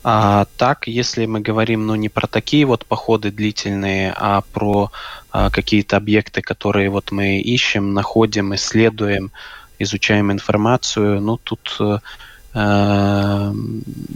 А 0.02 0.46
так, 0.56 0.86
если 0.88 1.26
мы 1.26 1.40
говорим, 1.40 1.86
ну, 1.86 1.94
не 1.94 2.08
про 2.08 2.26
такие 2.26 2.64
вот 2.64 2.86
походы 2.86 3.30
длительные, 3.30 4.14
а 4.16 4.40
про 4.40 4.90
э, 5.34 5.50
какие-то 5.52 5.98
объекты, 5.98 6.40
которые 6.40 6.88
вот 6.88 7.12
мы 7.12 7.40
ищем, 7.40 7.92
находим, 7.92 8.54
исследуем, 8.54 9.30
изучаем 9.78 10.32
информацию, 10.32 11.20
ну, 11.20 11.36
тут 11.36 11.76
э, 11.78 11.98
э 12.54 13.52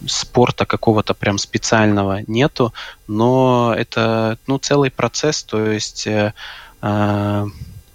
спорта 0.06 0.64
какого-то 0.64 1.12
прям 1.12 1.36
специального 1.36 2.20
нету, 2.26 2.72
но 3.06 3.74
это, 3.76 4.38
ну, 4.46 4.56
целый 4.56 4.90
процесс, 4.90 5.42
то 5.42 5.70
есть... 5.70 6.06
Э, 6.06 6.32
э 6.80 7.46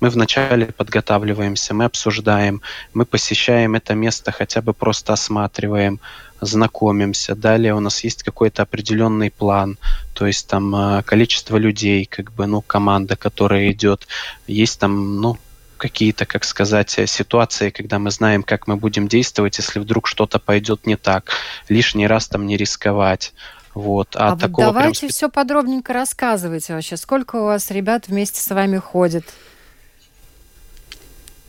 мы 0.01 0.09
вначале 0.09 0.65
подготавливаемся, 0.65 1.73
мы 1.73 1.85
обсуждаем, 1.85 2.61
мы 2.93 3.05
посещаем 3.05 3.75
это 3.75 3.93
место, 3.93 4.31
хотя 4.31 4.61
бы 4.61 4.73
просто 4.73 5.13
осматриваем, 5.13 5.99
знакомимся. 6.41 7.35
Далее 7.35 7.75
у 7.75 7.79
нас 7.79 8.03
есть 8.03 8.23
какой-то 8.23 8.63
определенный 8.63 9.29
план, 9.29 9.77
то 10.13 10.25
есть 10.25 10.47
там 10.47 10.75
э, 10.75 11.03
количество 11.03 11.57
людей, 11.57 12.05
как 12.05 12.33
бы, 12.33 12.47
ну, 12.47 12.61
команда, 12.61 13.15
которая 13.15 13.71
идет. 13.71 14.07
Есть 14.47 14.79
там, 14.79 15.21
ну, 15.21 15.37
какие-то, 15.77 16.25
как 16.25 16.45
сказать, 16.45 16.99
ситуации, 17.05 17.69
когда 17.69 17.99
мы 17.99 18.09
знаем, 18.11 18.43
как 18.43 18.67
мы 18.67 18.77
будем 18.77 19.07
действовать, 19.07 19.59
если 19.59 19.79
вдруг 19.79 20.07
что-то 20.07 20.39
пойдет 20.39 20.87
не 20.87 20.95
так. 20.95 21.31
Лишний 21.69 22.07
раз 22.07 22.27
там 22.27 22.47
не 22.47 22.57
рисковать. 22.57 23.33
Вот. 23.75 24.15
А, 24.15 24.33
а 24.33 24.37
такого 24.37 24.65
вот 24.65 24.73
давайте 24.73 25.01
прям... 25.01 25.09
все 25.09 25.29
подробненько 25.29 25.93
рассказывайте 25.93 26.73
вообще. 26.73 26.97
Сколько 26.97 27.37
у 27.37 27.45
вас 27.45 27.71
ребят 27.71 28.07
вместе 28.07 28.41
с 28.41 28.49
вами 28.49 28.77
ходит? 28.77 29.25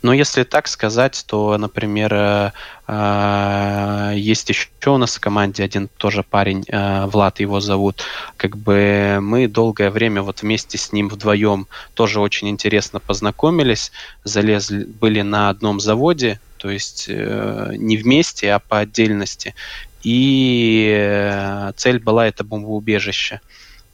Но 0.03 0.11
если 0.11 0.43
так 0.43 0.67
сказать, 0.67 1.23
то, 1.27 1.57
например, 1.57 2.13
э, 2.13 2.51
э, 2.87 4.13
есть 4.17 4.49
еще 4.49 4.67
у 4.87 4.97
нас 4.97 5.15
в 5.15 5.21
команде 5.21 5.63
один 5.63 5.87
тоже 5.97 6.23
парень, 6.23 6.65
э, 6.67 7.05
Влад 7.05 7.39
его 7.39 7.61
зовут. 7.61 8.03
Как 8.35 8.57
бы 8.57 9.19
мы 9.21 9.47
долгое 9.47 9.89
время 9.89 10.21
вот 10.21 10.41
вместе 10.41 10.77
с 10.77 10.91
ним 10.91 11.07
вдвоем 11.07 11.67
тоже 11.93 12.19
очень 12.19 12.49
интересно 12.49 12.99
познакомились, 12.99 13.93
залезли, 14.25 14.83
были 14.83 15.21
на 15.21 15.47
одном 15.47 15.79
заводе, 15.79 16.41
то 16.57 16.69
есть 16.69 17.07
не 17.07 17.97
вместе, 17.97 18.51
а 18.51 18.59
по 18.59 18.79
отдельности. 18.79 19.55
И 20.03 21.71
цель 21.77 21.99
была 21.99 22.27
это 22.27 22.43
бомбоубежище. 22.43 23.39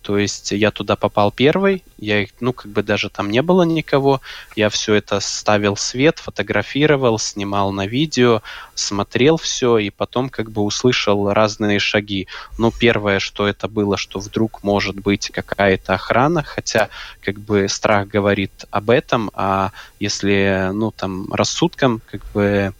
То 0.09 0.17
есть 0.17 0.53
я 0.53 0.71
туда 0.71 0.95
попал 0.95 1.31
первый, 1.31 1.83
я 1.99 2.23
их, 2.23 2.29
ну, 2.39 2.51
как 2.51 2.71
бы 2.71 2.81
даже 2.81 3.11
там 3.11 3.29
не 3.29 3.43
было 3.43 3.61
никого, 3.61 4.21
я 4.55 4.69
все 4.69 4.95
это 4.95 5.19
ставил 5.19 5.77
свет, 5.77 6.17
фотографировал, 6.17 7.19
снимал 7.19 7.71
на 7.71 7.85
видео, 7.85 8.41
смотрел 8.73 9.37
все, 9.37 9.77
и 9.77 9.91
потом 9.91 10.29
как 10.29 10.49
бы 10.49 10.63
услышал 10.63 11.31
разные 11.31 11.77
шаги. 11.77 12.27
Ну, 12.57 12.71
первое, 12.71 13.19
что 13.19 13.47
это 13.47 13.67
было, 13.67 13.97
что 13.97 14.17
вдруг 14.17 14.63
может 14.63 14.95
быть 14.95 15.29
какая-то 15.29 15.93
охрана, 15.93 16.41
хотя 16.41 16.89
как 17.21 17.39
бы 17.39 17.69
страх 17.69 18.07
говорит 18.07 18.65
об 18.71 18.89
этом, 18.89 19.29
а 19.35 19.73
если, 19.99 20.71
ну, 20.73 20.89
там, 20.89 21.31
рассудком, 21.31 22.01
как 22.09 22.25
бы 22.33 22.73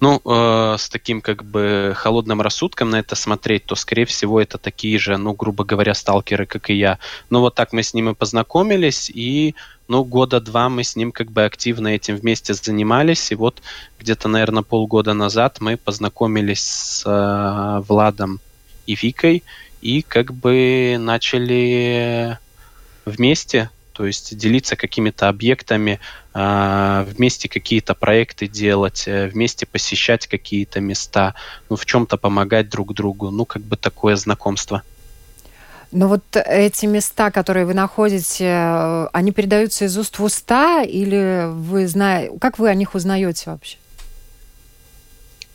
ну, 0.00 0.20
э, 0.24 0.76
с 0.78 0.88
таким 0.88 1.20
как 1.20 1.44
бы 1.44 1.92
холодным 1.96 2.40
рассудком 2.40 2.90
на 2.90 3.00
это 3.00 3.16
смотреть, 3.16 3.64
то, 3.64 3.74
скорее 3.74 4.04
всего, 4.04 4.40
это 4.40 4.58
такие 4.58 4.98
же, 4.98 5.16
ну, 5.16 5.32
грубо 5.32 5.64
говоря, 5.64 5.94
сталкеры, 5.94 6.46
как 6.46 6.70
и 6.70 6.74
я. 6.74 6.98
Ну, 7.30 7.40
вот 7.40 7.54
так 7.54 7.72
мы 7.72 7.82
с 7.82 7.94
ними 7.94 8.12
познакомились, 8.12 9.10
и, 9.12 9.54
ну, 9.88 10.04
года 10.04 10.40
два 10.40 10.68
мы 10.68 10.84
с 10.84 10.94
ним 10.94 11.10
как 11.10 11.30
бы 11.30 11.44
активно 11.44 11.88
этим 11.88 12.16
вместе 12.16 12.54
занимались, 12.54 13.32
и 13.32 13.34
вот 13.34 13.60
где-то, 13.98 14.28
наверное, 14.28 14.62
полгода 14.62 15.14
назад 15.14 15.58
мы 15.60 15.76
познакомились 15.76 16.62
с 16.62 17.02
э, 17.04 17.82
Владом 17.88 18.40
и 18.86 18.94
Викой, 18.94 19.42
и 19.80 20.02
как 20.02 20.32
бы 20.32 20.96
начали 20.98 22.38
вместе 23.04 23.70
то 23.98 24.06
есть 24.06 24.36
делиться 24.36 24.76
какими-то 24.76 25.28
объектами, 25.28 25.98
а, 26.32 27.02
вместе 27.02 27.48
какие-то 27.48 27.94
проекты 27.94 28.46
делать, 28.46 29.08
э, 29.08 29.26
вместе 29.26 29.66
посещать 29.66 30.28
какие-то 30.28 30.78
места, 30.78 31.34
ну, 31.68 31.74
в 31.74 31.84
чем-то 31.84 32.16
помогать 32.16 32.68
друг 32.68 32.94
другу, 32.94 33.32
ну, 33.32 33.44
как 33.44 33.62
бы 33.62 33.76
такое 33.76 34.14
знакомство. 34.14 34.82
Но 35.90 36.06
вот 36.06 36.22
эти 36.36 36.86
места, 36.86 37.32
которые 37.32 37.66
вы 37.66 37.74
находите, 37.74 38.44
э, 38.44 39.08
они 39.12 39.32
передаются 39.32 39.86
из 39.86 39.98
уст 39.98 40.20
в 40.20 40.22
уста 40.22 40.84
или 40.84 41.48
вы 41.50 41.88
знаете, 41.88 42.38
как 42.40 42.60
вы 42.60 42.68
о 42.68 42.74
них 42.74 42.94
узнаете 42.94 43.50
вообще? 43.50 43.78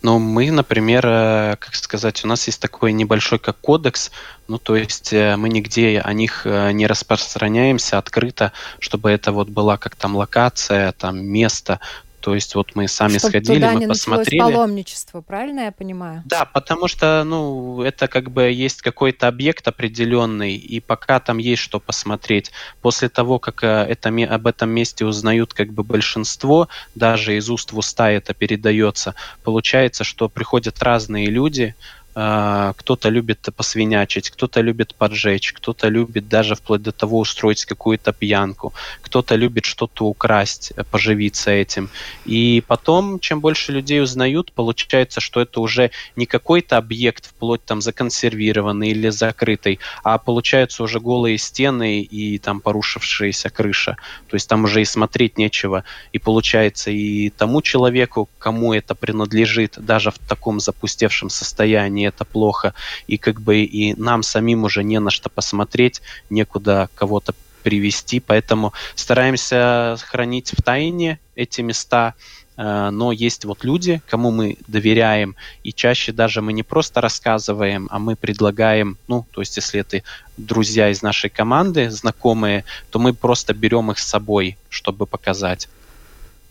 Но 0.04 0.20
мы, 0.20 0.52
например, 0.52 1.06
э, 1.08 1.56
как 1.58 1.74
сказать, 1.76 2.26
у 2.26 2.28
нас 2.28 2.46
есть 2.48 2.62
такой 2.62 2.92
небольшой 2.92 3.40
как 3.40 3.58
кодекс, 3.62 4.12
ну 4.50 4.58
то 4.58 4.76
есть 4.76 5.14
э, 5.14 5.38
мы 5.38 5.48
нигде 5.48 6.02
о 6.02 6.12
них 6.12 6.42
э, 6.46 6.74
не 6.74 6.88
распространяемся 6.88 7.98
открыто, 7.98 8.52
чтобы 8.80 9.12
это 9.12 9.32
вот 9.32 9.48
была 9.48 9.78
как 9.78 9.96
там 9.96 10.18
локация, 10.18 10.92
там 10.92 11.26
место, 11.26 11.80
то 12.24 12.34
есть 12.34 12.56
вот 12.56 12.74
мы 12.74 12.88
сами 12.88 13.18
Чтобы 13.18 13.32
сходили, 13.32 13.56
туда 13.56 13.74
мы 13.74 13.80
не 13.82 13.88
посмотрели. 13.88 14.40
паломничество, 14.40 15.20
правильно 15.20 15.60
я 15.66 15.74
понимаю? 15.74 16.24
Да, 16.24 16.46
потому 16.46 16.88
что, 16.88 17.22
ну, 17.26 17.82
это 17.82 18.08
как 18.08 18.32
бы 18.32 18.44
есть 18.44 18.82
какой-то 18.82 19.28
объект 19.28 19.68
определенный, 19.68 20.56
и 20.56 20.80
пока 20.80 21.20
там 21.20 21.38
есть 21.38 21.62
что 21.62 21.82
посмотреть. 21.82 22.54
После 22.82 23.10
того, 23.10 23.40
как 23.40 23.66
э, 23.66 23.68
это, 23.68 24.08
об 24.08 24.48
этом 24.48 24.70
месте 24.70 25.04
узнают 25.06 25.54
как 25.54 25.74
бы 25.74 25.84
большинство, 25.84 26.70
даже 26.96 27.36
из 27.36 27.50
уст 27.50 27.74
в 27.74 27.78
уста 27.78 28.10
это 28.10 28.34
передается, 28.34 29.16
получается, 29.44 30.06
что 30.06 30.30
приходят 30.30 30.82
разные 30.82 31.26
люди, 31.26 31.76
кто-то 32.14 33.10
любит 33.10 33.50
посвинячить, 33.56 34.30
кто-то 34.30 34.62
любит 34.62 34.94
поджечь, 34.96 35.52
кто-то 35.54 35.88
любит 35.90 36.28
даже 36.30 36.56
вплоть 36.56 36.84
до 36.84 36.92
того 36.92 37.20
устроить 37.20 37.66
какую-то 37.66 38.14
пьянку, 38.14 38.74
кто-то 39.02 39.36
любит 39.36 39.66
что-то 39.66 40.06
украсть, 40.06 40.74
э, 40.76 40.84
поживиться 40.84 41.52
этим. 41.52 41.90
И 42.26 42.64
потом, 42.68 43.20
чем 43.20 43.42
больше 43.42 43.72
людей 43.72 44.02
узнают, 44.02 44.52
получается, 44.52 45.22
что 45.22 45.42
это 45.42 45.60
уже 45.60 45.92
не 46.16 46.26
какой-то 46.26 46.78
объект 46.78 47.28
вплоть 47.28 47.66
там 47.66 47.82
законсервированный 47.82 48.90
или 48.90 49.10
закрытый, 49.10 49.80
а 50.04 50.18
получаются 50.18 50.84
уже 50.84 51.00
голые 51.00 51.38
стены 51.38 52.02
и 52.02 52.38
там 52.38 52.62
порушившаяся 52.62 53.50
крыша. 53.50 53.98
То 54.30 54.36
есть 54.36 54.48
там 54.48 54.66
уже 54.66 54.82
и 54.82 54.86
смотреть 54.86 55.38
нечего. 55.38 55.84
И 56.12 56.20
получается 56.20 56.92
и 56.92 57.30
тому 57.30 57.62
человеку, 57.62 58.30
кому 58.38 58.74
это 58.74 58.96
принадлежит, 58.96 59.76
даже 59.78 60.12
в 60.12 60.20
таком 60.20 60.60
запустевшем 60.60 61.30
состоянии, 61.30 62.03
это 62.06 62.26
плохо, 62.26 62.74
и 63.08 63.18
как 63.18 63.42
бы 63.42 63.64
и 63.64 63.94
нам 64.00 64.24
самим 64.24 64.64
уже 64.64 64.84
не 64.84 65.00
на 65.00 65.12
что 65.12 65.30
посмотреть, 65.30 66.02
некуда 66.30 66.90
кого-то 66.96 67.34
привести, 67.64 68.20
поэтому 68.20 68.74
стараемся 68.96 69.98
хранить 70.06 70.52
в 70.52 70.62
тайне 70.62 71.20
эти 71.36 71.62
места, 71.62 72.14
э, 72.58 72.90
но 72.92 73.12
есть 73.12 73.46
вот 73.46 73.64
люди, 73.64 74.02
кому 74.08 74.32
мы 74.32 74.58
доверяем, 74.68 75.36
и 75.64 75.74
чаще 75.74 76.12
даже 76.12 76.42
мы 76.42 76.54
не 76.54 76.64
просто 76.64 77.02
рассказываем, 77.02 77.88
а 77.90 78.00
мы 78.00 78.16
предлагаем, 78.16 78.98
ну, 79.08 79.26
то 79.32 79.42
есть 79.42 79.56
если 79.56 79.80
это 79.80 80.04
друзья 80.38 80.90
из 80.90 81.02
нашей 81.02 81.30
команды, 81.30 81.90
знакомые, 81.90 82.66
то 82.92 83.00
мы 83.00 83.14
просто 83.14 83.54
берем 83.54 83.92
их 83.92 83.98
с 83.98 84.08
собой, 84.08 84.58
чтобы 84.70 85.08
показать. 85.08 85.70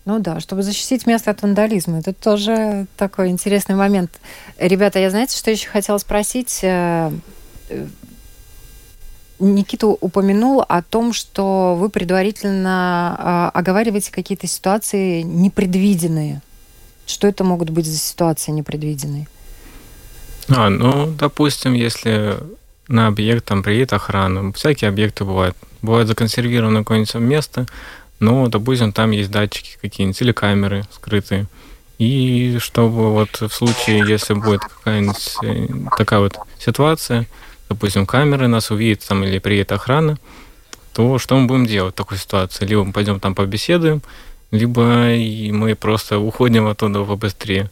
Ну 0.04 0.18
да, 0.18 0.40
чтобы 0.40 0.62
защитить 0.62 1.06
место 1.06 1.30
от 1.30 1.42
вандализма. 1.42 2.00
Это 2.00 2.12
тоже 2.12 2.86
такой 2.96 3.28
интересный 3.28 3.76
момент. 3.76 4.10
Ребята, 4.58 4.98
я 4.98 5.10
знаете, 5.10 5.36
что 5.36 5.50
еще 5.50 5.68
хотела 5.68 5.98
спросить? 5.98 6.58
Э, 6.62 7.12
э, 7.68 7.86
Никита 9.38 9.86
упомянул 9.86 10.64
о 10.66 10.82
том, 10.82 11.12
что 11.12 11.76
вы 11.78 11.88
предварительно 11.88 13.16
а, 13.18 13.50
оговариваете 13.52 14.12
какие-то 14.12 14.46
ситуации 14.46 15.22
непредвиденные. 15.22 16.42
Что 17.06 17.26
это 17.26 17.42
могут 17.42 17.70
быть 17.70 17.86
за 17.86 17.98
ситуации 17.98 18.52
непредвиденные? 18.52 19.26
А, 20.48 20.68
ну, 20.68 21.12
допустим, 21.18 21.74
если 21.74 22.38
на 22.86 23.08
объект 23.08 23.44
там 23.44 23.62
приедет 23.62 23.92
охрана, 23.92 24.52
всякие 24.52 24.88
объекты 24.88 25.24
бывают. 25.24 25.56
Бывает 25.82 26.06
законсервировано 26.06 26.80
какое-нибудь 26.80 27.14
место, 27.16 27.66
но, 28.22 28.46
допустим, 28.46 28.92
там 28.92 29.10
есть 29.10 29.32
датчики 29.32 29.76
какие-нибудь 29.82 30.22
или 30.22 30.30
камеры 30.30 30.84
скрытые. 30.92 31.46
И 31.98 32.56
чтобы 32.60 33.12
вот 33.12 33.40
в 33.40 33.50
случае, 33.50 34.04
если 34.06 34.34
будет 34.34 34.60
какая-нибудь 34.60 35.34
э, 35.42 35.66
такая 35.98 36.20
вот 36.20 36.38
ситуация, 36.56 37.26
допустим, 37.68 38.06
камеры 38.06 38.46
нас 38.46 38.70
увидят 38.70 39.04
там 39.08 39.24
или 39.24 39.40
приедет 39.40 39.72
охрана, 39.72 40.18
то 40.94 41.18
что 41.18 41.36
мы 41.36 41.48
будем 41.48 41.66
делать 41.66 41.94
в 41.94 41.96
такой 41.96 42.16
ситуации? 42.16 42.64
Либо 42.64 42.84
мы 42.84 42.92
пойдем 42.92 43.18
там 43.18 43.34
побеседуем, 43.34 44.02
либо 44.52 44.82
мы 44.82 45.74
просто 45.74 46.20
уходим 46.20 46.68
оттуда 46.68 47.02
побыстрее. 47.02 47.70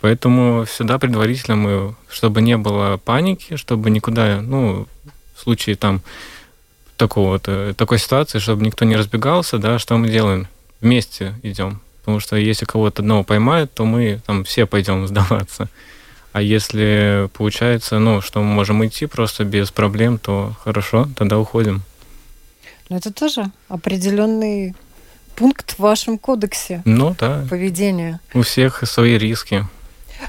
Поэтому 0.00 0.64
всегда 0.64 0.98
предварительно 0.98 1.56
мы, 1.56 1.94
чтобы 2.08 2.40
не 2.40 2.56
было 2.56 2.96
паники, 2.96 3.56
чтобы 3.56 3.90
никуда, 3.90 4.40
ну, 4.40 4.88
в 5.36 5.42
случае 5.42 5.76
там 5.76 6.00
такого 7.00 7.40
э, 7.46 7.72
такой 7.76 7.98
ситуации, 7.98 8.38
чтобы 8.40 8.64
никто 8.64 8.84
не 8.84 8.94
разбегался, 8.94 9.58
да, 9.58 9.78
что 9.78 9.96
мы 9.96 10.08
делаем? 10.08 10.46
Вместе 10.82 11.34
идем. 11.42 11.80
Потому 12.00 12.20
что 12.20 12.36
если 12.36 12.66
кого-то 12.66 13.00
одного 13.02 13.24
поймают, 13.24 13.72
то 13.72 13.84
мы 13.84 14.20
там 14.26 14.44
все 14.44 14.66
пойдем 14.66 15.06
сдаваться. 15.08 15.68
А 16.32 16.42
если 16.42 17.28
получается, 17.32 17.98
ну, 17.98 18.20
что 18.20 18.40
мы 18.40 18.46
можем 18.46 18.84
идти 18.86 19.06
просто 19.06 19.44
без 19.44 19.70
проблем, 19.70 20.18
то 20.18 20.52
хорошо, 20.62 21.08
тогда 21.16 21.38
уходим. 21.38 21.82
Но 22.88 22.96
это 22.96 23.12
тоже 23.12 23.50
определенный 23.68 24.74
пункт 25.36 25.72
в 25.72 25.78
вашем 25.78 26.18
кодексе 26.18 26.82
ну, 26.84 27.16
да. 27.18 27.46
поведения. 27.48 28.20
У 28.34 28.42
всех 28.42 28.86
свои 28.86 29.16
риски. 29.16 29.66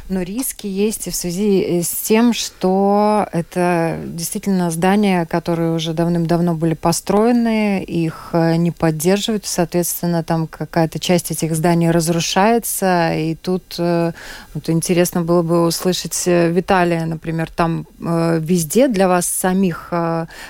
Но 0.09 0.21
риски 0.21 0.67
есть 0.67 1.07
и 1.07 1.09
в 1.09 1.15
связи 1.15 1.61
э, 1.61 1.83
с 1.83 1.89
тем, 1.89 2.33
что 2.33 3.27
это 3.31 3.99
действительно 4.05 4.71
здания, 4.71 5.25
которые 5.25 5.73
уже 5.73 5.93
давным-давно 5.93 6.53
были 6.53 6.73
построены, 6.73 7.83
их 7.83 8.29
э, 8.33 8.55
не 8.55 8.71
поддерживают, 8.71 9.45
соответственно, 9.45 10.23
там 10.23 10.47
какая-то 10.47 10.99
часть 10.99 11.31
этих 11.31 11.55
зданий 11.55 11.91
разрушается, 11.91 13.13
и 13.13 13.35
тут 13.35 13.75
э, 13.77 14.11
вот 14.53 14.69
интересно 14.69 15.21
было 15.21 15.41
бы 15.41 15.65
услышать 15.65 16.21
Виталия, 16.25 17.05
например, 17.05 17.49
там 17.49 17.85
везде 17.99 18.87
для 18.87 19.07
вас 19.07 19.25
самих 19.25 19.93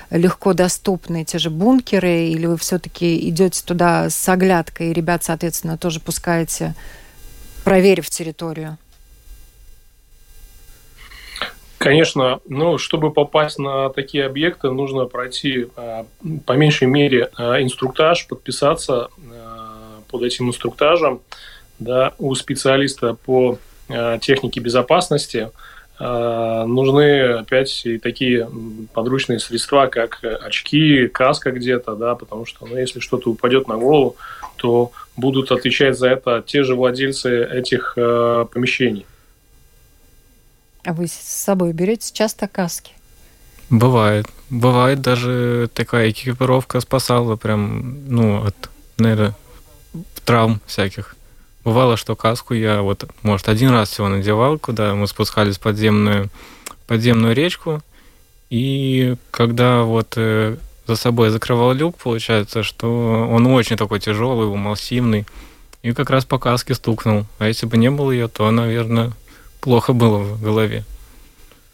легко 0.10 0.54
доступны 0.54 1.24
те 1.24 1.38
же 1.38 1.50
бункеры, 1.50 2.28
или 2.30 2.46
вы 2.46 2.58
все-таки 2.58 3.30
идете 3.30 3.62
туда 3.64 4.10
с 4.10 4.30
оглядкой, 4.30 4.90
и 4.90 4.94
ребят, 4.94 5.24
соответственно, 5.24 5.78
тоже 5.78 6.00
пускаете, 6.00 6.74
проверив 7.64 8.10
территорию? 8.10 8.78
Конечно, 11.82 12.42
ну, 12.48 12.78
чтобы 12.78 13.12
попасть 13.12 13.58
на 13.58 13.90
такие 13.90 14.28
объекты, 14.28 14.70
нужно 14.70 15.06
пройти 15.06 15.66
э, 15.76 16.04
по 16.46 16.52
меньшей 16.54 16.88
мере 16.88 17.32
э, 17.36 17.64
инструктаж, 17.64 18.28
подписаться 18.28 19.08
э, 19.18 20.02
под 20.12 20.22
этим 20.22 20.50
инструктажем 20.50 21.22
да, 21.80 22.14
у 22.20 22.36
специалиста 22.36 23.16
по 23.16 23.58
технике 24.22 24.62
безопасности. 24.62 25.50
Нужны 26.00 27.40
опять 27.40 27.86
и 27.86 27.98
такие 27.98 28.50
подручные 28.94 29.40
средства, 29.40 29.88
как 29.88 30.24
очки, 30.24 31.08
каска 31.08 31.52
где-то, 31.52 31.96
да, 31.96 32.16
потому 32.16 32.46
что 32.46 32.66
ну, 32.66 32.78
если 32.78 33.02
что-то 33.02 33.32
упадет 33.32 33.68
на 33.68 33.76
голову, 33.76 34.16
то 34.56 34.92
будут 35.18 35.52
отвечать 35.52 35.98
за 35.98 36.08
это 36.10 36.42
те 36.46 36.64
же 36.64 36.76
владельцы 36.76 37.44
этих 37.44 37.96
помещений. 37.96 39.06
А 40.84 40.94
вы 40.94 41.08
с 41.08 41.14
собой 41.14 41.74
берете 41.74 42.12
часто 42.14 42.48
каски? 42.48 42.94
Бывает. 43.70 44.28
Бывает 44.50 45.02
даже 45.02 45.70
такая 45.74 46.10
экипировка 46.10 46.82
спасала 46.82 47.36
прям, 47.36 48.06
ну, 48.08 48.46
от, 48.46 48.70
наверное, 48.98 49.36
травм 50.26 50.60
всяких. 50.66 51.16
Бывало, 51.64 51.96
что 51.96 52.16
каску 52.16 52.54
я 52.54 52.82
вот, 52.82 53.06
может, 53.22 53.48
один 53.48 53.70
раз 53.70 53.90
всего 53.90 54.10
надевал, 54.10 54.58
куда 54.58 54.96
мы 54.96 55.08
спускались 55.08 55.58
в 55.58 55.62
подземную, 55.62 56.30
подземную 56.88 57.36
речку, 57.36 57.82
и 58.50 59.16
когда 59.30 59.84
вот 59.84 60.14
э, 60.18 60.58
за 60.88 60.96
собой 60.96 61.30
закрывал 61.30 61.74
люк, 61.74 61.98
получается, 61.98 62.64
что 62.64 63.28
он 63.32 63.48
очень 63.48 63.78
такой 63.78 64.00
тяжелый, 64.00 64.54
массивный, 64.56 65.26
и 65.84 65.94
как 65.94 66.10
раз 66.10 66.26
по 66.26 66.40
каске 66.40 66.74
стукнул. 66.74 67.26
А 67.40 67.48
если 67.48 67.66
бы 67.68 67.78
не 67.78 67.90
было 67.90 68.12
ее, 68.12 68.28
то, 68.28 68.50
наверное, 68.52 69.14
плохо 69.62 69.94
было 69.94 70.18
в 70.18 70.42
голове. 70.42 70.84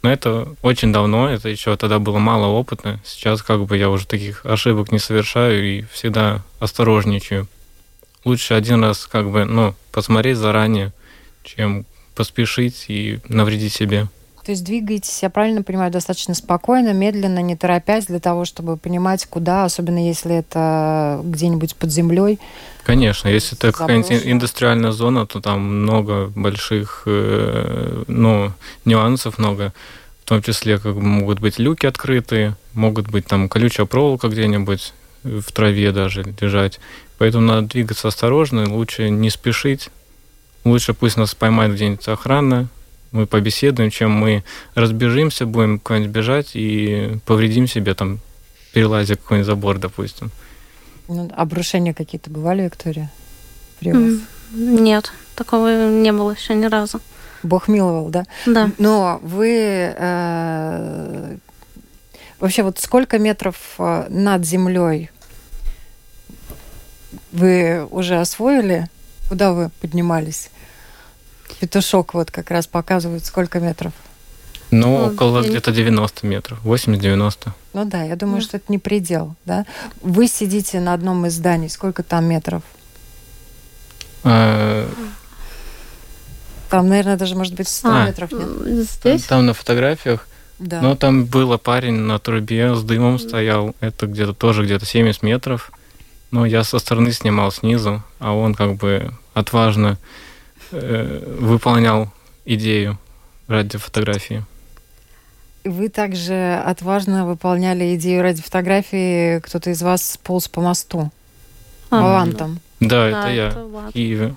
Но 0.04 0.12
это 0.12 0.48
очень 0.62 0.94
давно, 0.94 1.30
это 1.30 1.50
еще 1.50 1.76
тогда 1.76 1.98
было 2.00 2.20
мало 2.20 2.46
опыта. 2.46 3.00
Сейчас 3.04 3.42
как 3.42 3.66
бы 3.66 3.78
я 3.78 3.90
уже 3.90 4.06
таких 4.06 4.46
ошибок 4.46 4.92
не 4.92 5.00
совершаю 5.00 5.66
и 5.66 5.82
всегда 5.92 6.44
осторожничаю 6.60 7.48
лучше 8.28 8.54
один 8.54 8.84
раз 8.84 9.08
как 9.08 9.32
бы, 9.32 9.46
ну, 9.46 9.74
посмотреть 9.92 10.38
заранее, 10.38 10.92
чем 11.44 11.86
поспешить 12.14 12.86
и 12.90 13.20
навредить 13.30 13.74
себе. 13.74 14.08
То 14.48 14.52
есть 14.52 14.64
двигаетесь, 14.64 15.24
я 15.24 15.30
правильно 15.30 15.62
понимаю, 15.62 15.92
достаточно 15.92 16.34
спокойно, 16.34 16.94
медленно, 16.94 17.40
не 17.40 17.58
торопясь, 17.58 18.06
для 18.06 18.22
того, 18.22 18.46
чтобы 18.46 18.78
понимать, 18.78 19.26
куда, 19.26 19.66
особенно 19.66 20.08
если 20.08 20.36
это 20.36 21.20
где-нибудь 21.22 21.76
под 21.76 21.92
землей. 21.92 22.40
Конечно, 22.86 23.28
если 23.28 23.58
это 23.58 23.74
какая-нибудь 23.74 24.22
индустриальная 24.24 24.92
зона, 24.92 25.28
то 25.28 25.42
там 25.42 25.82
много 25.82 26.28
больших, 26.28 27.04
э, 27.08 28.06
ну, 28.08 28.54
нюансов 28.86 29.38
много. 29.38 29.74
В 30.24 30.30
том 30.30 30.42
числе 30.42 30.78
как 30.78 30.96
бы, 30.96 31.02
могут 31.02 31.42
быть 31.42 31.60
люки 31.60 31.86
открытые, 31.86 32.56
могут 32.72 33.10
быть 33.10 33.26
там 33.26 33.50
колючая 33.50 33.86
проволока 33.86 34.30
где-нибудь 34.30 34.94
в 35.24 35.52
траве 35.52 35.92
даже 35.92 36.24
лежать. 36.40 36.80
Поэтому 37.18 37.46
надо 37.46 37.68
двигаться 37.68 38.08
осторожно, 38.08 38.74
лучше 38.74 39.10
не 39.10 39.30
спешить. 39.30 39.90
Лучше 40.64 40.94
пусть 40.94 41.18
нас 41.18 41.36
поймает 41.36 41.74
где-нибудь 41.74 42.08
охрана, 42.08 42.70
мы 43.12 43.26
побеседуем, 43.26 43.90
чем 43.90 44.12
мы 44.12 44.44
разбежимся, 44.76 45.46
будем 45.46 45.80
куда-нибудь 45.80 46.12
бежать 46.12 46.52
и 46.54 47.18
повредим 47.26 47.68
себе 47.68 47.94
там, 47.94 48.20
перелазя 48.74 49.16
какой-нибудь 49.16 49.48
забор, 49.48 49.78
допустим. 49.78 50.32
Ну, 51.08 51.30
обрушения 51.36 51.94
какие-то 51.94 52.30
бывали, 52.30 52.64
Виктория? 52.64 53.12
При 53.80 53.92
вас? 53.92 54.20
Нет, 54.52 55.12
такого 55.36 55.90
не 55.90 56.12
было 56.12 56.32
еще 56.32 56.54
ни 56.54 56.66
разу. 56.66 57.02
Бог 57.44 57.68
миловал, 57.68 58.10
да? 58.10 58.26
Да. 58.46 58.72
Но 58.78 59.20
вы 59.22 59.94
э, 59.96 61.38
вообще 62.40 62.64
вот 62.64 62.80
сколько 62.80 63.20
метров 63.20 63.56
э, 63.78 64.08
над 64.10 64.46
землей 64.46 65.12
вы 67.32 67.86
уже 67.90 68.20
освоили? 68.20 68.90
Куда 69.30 69.52
вы 69.52 69.70
поднимались? 69.82 70.50
Петушок 71.60 72.14
вот 72.14 72.32
как 72.32 72.52
раз 72.52 72.68
показывает, 72.68 73.26
сколько 73.26 73.60
метров. 73.60 73.94
Ну, 74.72 74.88
ну 74.88 75.14
около 75.14 75.42
я... 75.42 75.50
где-то 75.50 75.72
90 75.72 76.28
метров, 76.28 76.60
80-90. 76.64 77.50
Ну 77.74 77.86
да, 77.86 78.04
я 78.04 78.16
думаю, 78.16 78.42
что 78.42 78.58
это 78.58 78.72
не 78.72 78.80
предел, 78.80 79.36
да? 79.46 79.66
Вы 80.02 80.28
сидите 80.28 80.80
на 80.80 80.94
одном 80.94 81.26
из 81.26 81.34
зданий, 81.34 81.70
сколько 81.70 82.04
там 82.04 82.26
метров? 82.26 82.64
А... 84.24 84.90
Там, 86.70 86.90
наверное, 86.90 87.16
даже, 87.16 87.36
может 87.36 87.54
быть, 87.56 87.70
100 87.70 87.90
а, 87.90 88.08
метров 88.08 88.32
нет. 88.32 88.88
Здесь? 88.90 89.24
Там 89.24 89.46
на 89.46 89.54
фотографиях. 89.54 90.28
Да. 90.60 90.82
Но 90.82 90.96
там 90.96 91.26
было 91.26 91.58
парень 91.58 91.94
на 91.94 92.20
трубе 92.20 92.76
с 92.76 92.84
дымом 92.84 93.20
стоял. 93.20 93.74
Это 93.80 94.08
где-то 94.08 94.34
тоже 94.34 94.64
где-то 94.64 94.86
70 94.86 95.24
метров. 95.24 95.72
Но 96.32 96.46
я 96.46 96.64
со 96.64 96.80
стороны 96.80 97.14
снимал 97.14 97.52
снизу, 97.52 98.04
а 98.20 98.34
он 98.34 98.54
как 98.54 98.76
бы 98.76 99.14
отважно 99.34 99.98
э, 100.72 101.38
выполнял 101.40 102.10
идею 102.46 102.98
ради 103.48 103.78
фотографии. 103.78 104.44
Вы 105.64 105.90
также 105.90 106.62
отважно 106.66 107.26
выполняли 107.26 107.96
идею 107.96 108.22
ради 108.22 108.42
фотографии. 108.42 109.40
Кто-то 109.40 109.70
из 109.70 109.82
вас 109.82 110.20
полз 110.24 110.48
по 110.48 110.62
мосту. 110.62 111.12
А, 111.90 112.02
Валантом. 112.02 112.60
Да, 112.80 113.10
да, 113.10 113.30
это 113.30 113.34
я 113.34 113.50
в 113.52 113.92
Киеве. 113.92 114.36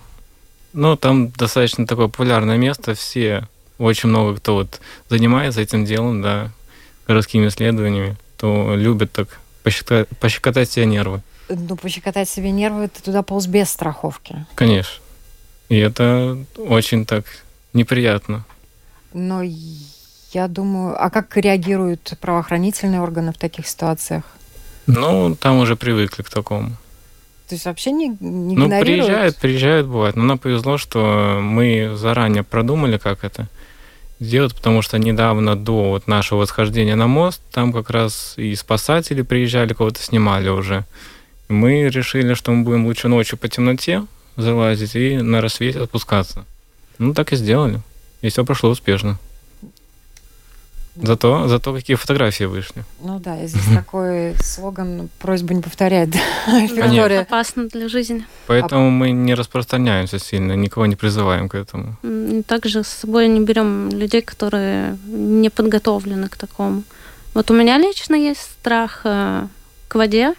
Ну, 0.72 0.96
там 0.96 1.30
достаточно 1.30 1.86
такое 1.86 2.08
популярное 2.08 2.56
место. 2.56 2.94
Все, 2.94 3.46
очень 3.78 4.08
много 4.08 4.36
кто 4.36 4.54
вот 4.54 4.80
занимается 5.08 5.60
этим 5.60 5.84
делом, 5.84 6.22
да, 6.22 6.50
городскими 7.06 7.48
исследованиями, 7.48 8.16
то 8.36 8.74
любят 8.76 9.12
так 9.12 9.40
пощекотать, 9.62 10.08
пощекотать 10.18 10.70
себе 10.70 10.86
нервы 10.86 11.22
ну, 11.50 11.76
пощекотать 11.76 12.28
себе 12.28 12.50
нервы, 12.50 12.88
ты 12.88 13.02
туда 13.02 13.22
полз 13.22 13.46
без 13.46 13.70
страховки. 13.70 14.46
Конечно. 14.54 15.02
И 15.70 15.78
это 15.78 16.36
очень 16.58 17.06
так 17.06 17.24
неприятно. 17.72 18.44
Но 19.14 19.40
я 20.32 20.48
думаю, 20.48 21.02
а 21.02 21.10
как 21.10 21.36
реагируют 21.36 22.12
правоохранительные 22.20 23.00
органы 23.00 23.32
в 23.32 23.38
таких 23.38 23.68
ситуациях? 23.68 24.24
Ну, 24.86 25.36
там 25.36 25.58
уже 25.58 25.76
привыкли 25.76 26.22
к 26.22 26.28
такому. 26.28 26.70
То 27.48 27.54
есть 27.54 27.66
вообще 27.66 27.92
не, 27.92 28.08
не 28.18 28.56
Ну, 28.56 28.68
приезжают, 28.80 29.36
приезжают, 29.36 29.86
бывает. 29.86 30.16
Но 30.16 30.24
нам 30.24 30.38
повезло, 30.38 30.76
что 30.76 31.38
мы 31.40 31.92
заранее 31.94 32.42
продумали, 32.42 32.98
как 32.98 33.22
это 33.22 33.48
сделать, 34.18 34.54
потому 34.56 34.82
что 34.82 34.98
недавно 34.98 35.54
до 35.54 35.90
вот 35.90 36.08
нашего 36.08 36.40
восхождения 36.40 36.96
на 36.96 37.06
мост, 37.06 37.42
там 37.52 37.72
как 37.72 37.90
раз 37.90 38.34
и 38.36 38.56
спасатели 38.56 39.22
приезжали, 39.22 39.72
кого-то 39.72 40.02
снимали 40.02 40.48
уже. 40.48 40.84
Мы 41.48 41.88
решили, 41.88 42.34
что 42.34 42.50
мы 42.50 42.64
будем 42.64 42.86
лучше 42.86 43.06
ночью 43.06 43.38
по 43.38 43.48
темноте 43.48 44.02
залазить 44.36 44.96
и 44.96 45.18
на 45.18 45.40
рассвете 45.40 45.80
отпускаться. 45.80 46.44
Ну, 46.98 47.14
так 47.14 47.32
и 47.32 47.36
сделали. 47.36 47.80
И 48.22 48.28
все 48.28 48.44
прошло 48.44 48.70
успешно. 48.70 49.18
Зато, 50.96 51.48
зато 51.48 51.72
какие 51.72 51.96
фотографии 51.96 52.44
вышли. 52.44 52.84
Ну 53.00 53.18
да, 53.20 53.42
и 53.42 53.46
здесь 53.46 53.74
такой 53.74 54.34
слоган 54.42 55.08
«Просьба 55.18 55.54
не 55.54 55.62
повторять». 55.62 56.10
Конечно. 56.46 57.20
Опасно 57.20 57.68
для 57.68 57.88
жизни. 57.88 58.24
Поэтому 58.46 58.90
мы 58.90 59.12
не 59.12 59.34
распространяемся 59.34 60.18
сильно, 60.18 60.56
никого 60.56 60.86
не 60.86 60.96
призываем 60.96 61.48
к 61.48 61.54
этому. 61.54 61.96
Также 62.46 62.82
с 62.82 62.88
собой 62.88 63.28
не 63.28 63.40
берем 63.40 63.88
людей, 63.88 64.20
которые 64.20 64.98
не 65.06 65.48
подготовлены 65.48 66.28
к 66.28 66.36
такому. 66.36 66.82
Вот 67.34 67.50
у 67.50 67.54
меня 67.54 67.78
лично 67.78 68.16
есть 68.16 68.40
страх 68.40 69.02
э, 69.04 69.46
к 69.88 69.94
воде, 69.94 70.34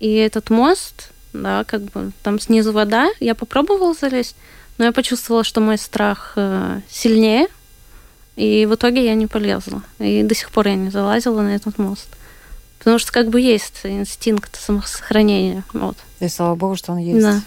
и 0.00 0.14
этот 0.14 0.50
мост, 0.50 1.10
да, 1.34 1.64
как 1.64 1.82
бы 1.82 2.12
там 2.22 2.40
снизу 2.40 2.72
вода, 2.72 3.08
я 3.20 3.34
попробовала 3.34 3.92
залезть, 3.92 4.36
но 4.78 4.86
я 4.86 4.92
почувствовала, 4.92 5.44
что 5.44 5.60
мой 5.60 5.76
страх 5.76 6.32
э, 6.36 6.80
сильнее, 6.88 7.48
и 8.36 8.66
в 8.66 8.74
итоге 8.74 9.04
я 9.04 9.14
не 9.14 9.26
полезла. 9.26 9.82
И 9.98 10.22
до 10.22 10.34
сих 10.34 10.50
пор 10.50 10.68
я 10.68 10.74
не 10.74 10.90
залазила 10.90 11.42
на 11.42 11.54
этот 11.54 11.78
мост. 11.78 12.08
Потому 12.78 12.98
что 12.98 13.12
как 13.12 13.28
бы 13.28 13.40
есть 13.40 13.80
инстинкт 13.84 14.60
самосохранения. 14.60 15.64
Вот. 15.72 15.96
И 16.20 16.28
слава 16.28 16.54
богу, 16.54 16.76
что 16.76 16.92
он 16.92 16.98
есть. 16.98 17.24
Да. 17.24 17.40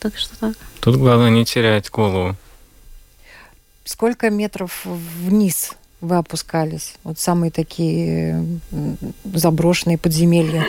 Так 0.00 0.16
что 0.16 0.38
так. 0.38 0.54
Тут 0.80 0.96
главное 0.96 1.30
не 1.30 1.44
терять 1.44 1.90
голову. 1.90 2.36
Сколько 3.84 4.30
метров 4.30 4.84
вниз 4.84 5.72
вы 6.00 6.16
опускались? 6.16 6.94
Вот 7.04 7.18
самые 7.18 7.50
такие 7.50 8.44
заброшенные 9.24 9.98
подземелья. 9.98 10.66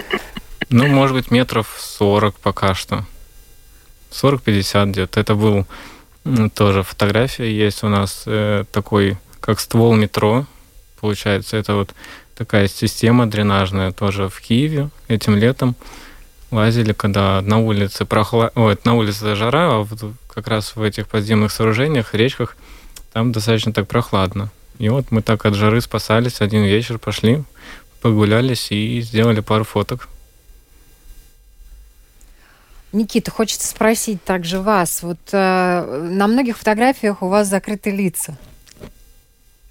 Ну, 0.72 0.88
может 0.88 1.16
быть, 1.16 1.32
метров 1.32 1.68
40 1.78 2.40
пока 2.40 2.74
что. 2.74 3.06
40-50 4.12 4.92
где-то. 4.92 5.20
Это 5.20 5.36
был 5.36 5.68
тоже 6.56 6.84
фотография 6.84 7.52
есть 7.52 7.84
у 7.84 7.90
нас 7.90 8.24
э, 8.26 8.64
такой, 8.72 9.18
как 9.42 9.60
ствол 9.60 9.94
метро, 9.96 10.46
получается. 11.02 11.58
Это 11.58 11.76
вот 11.76 11.94
такая 12.36 12.70
система 12.70 13.30
дренажная 13.30 13.92
тоже 13.92 14.30
в 14.30 14.40
Киеве 14.40 14.90
этим 15.10 15.36
летом. 15.36 15.76
Лазили, 16.52 16.94
когда 16.94 17.42
на 17.42 17.60
улице 17.60 18.06
прохла... 18.06 18.52
Ой, 18.56 18.78
на 18.86 18.96
улице 18.96 19.36
жара, 19.36 19.74
а 19.74 19.78
вот 19.80 20.14
как 20.34 20.48
раз 20.48 20.78
в 20.78 20.82
этих 20.82 21.10
подземных 21.10 21.52
сооружениях, 21.52 22.14
речках, 22.14 22.56
там 23.12 23.34
достаточно 23.34 23.74
так 23.74 23.90
прохладно. 23.90 24.52
И 24.80 24.88
вот 24.88 25.12
мы 25.12 25.22
так 25.22 25.46
от 25.46 25.56
жары 25.56 25.82
спасались, 25.82 26.40
один 26.40 26.64
вечер 26.64 26.98
пошли, 26.98 27.44
погулялись 28.02 28.72
и 28.72 29.02
сделали 29.02 29.42
пару 29.42 29.66
фоток. 29.66 30.08
Никита, 32.92 33.32
хочется 33.32 33.68
спросить 33.68 34.24
также 34.24 34.60
вас. 34.60 35.02
Вот 35.04 35.20
э, 35.32 36.10
на 36.12 36.28
многих 36.28 36.58
фотографиях 36.58 37.22
у 37.22 37.28
вас 37.28 37.48
закрыты 37.48 37.92
лица. 37.92 38.38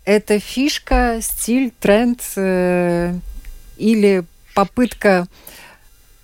Это 0.04 0.38
фишка, 0.38 1.18
стиль, 1.20 1.70
тренд 1.70 2.22
э, 2.37 3.14
или 3.76 4.24
попытка 4.54 5.26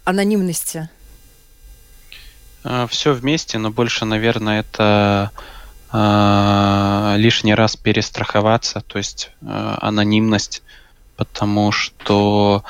анонимности? 0.05 0.89
А, 2.65 2.87
Все 2.87 3.13
вместе, 3.13 3.59
но 3.59 3.71
больше, 3.71 4.05
наверное, 4.05 4.61
это 4.61 5.31
э, 5.93 7.15
лишний 7.19 7.55
раз 7.55 7.77
перестраховаться, 7.77 8.81
то 8.81 8.99
есть 8.99 9.31
э, 9.43 9.77
анонимность 9.81 10.63
потому 11.17 11.73
что 11.73 12.63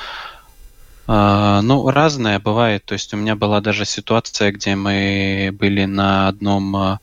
ну, 1.07 1.89
разное 1.89 2.39
бывает. 2.39 2.85
То 2.85 2.93
есть 2.93 3.13
у 3.13 3.17
меня 3.17 3.35
была 3.35 3.61
даже 3.61 3.85
ситуация, 3.85 4.51
где 4.51 4.75
мы 4.75 5.49
были 5.53 5.85
на 5.85 6.27
одном 6.27 6.75
э, 6.75 6.97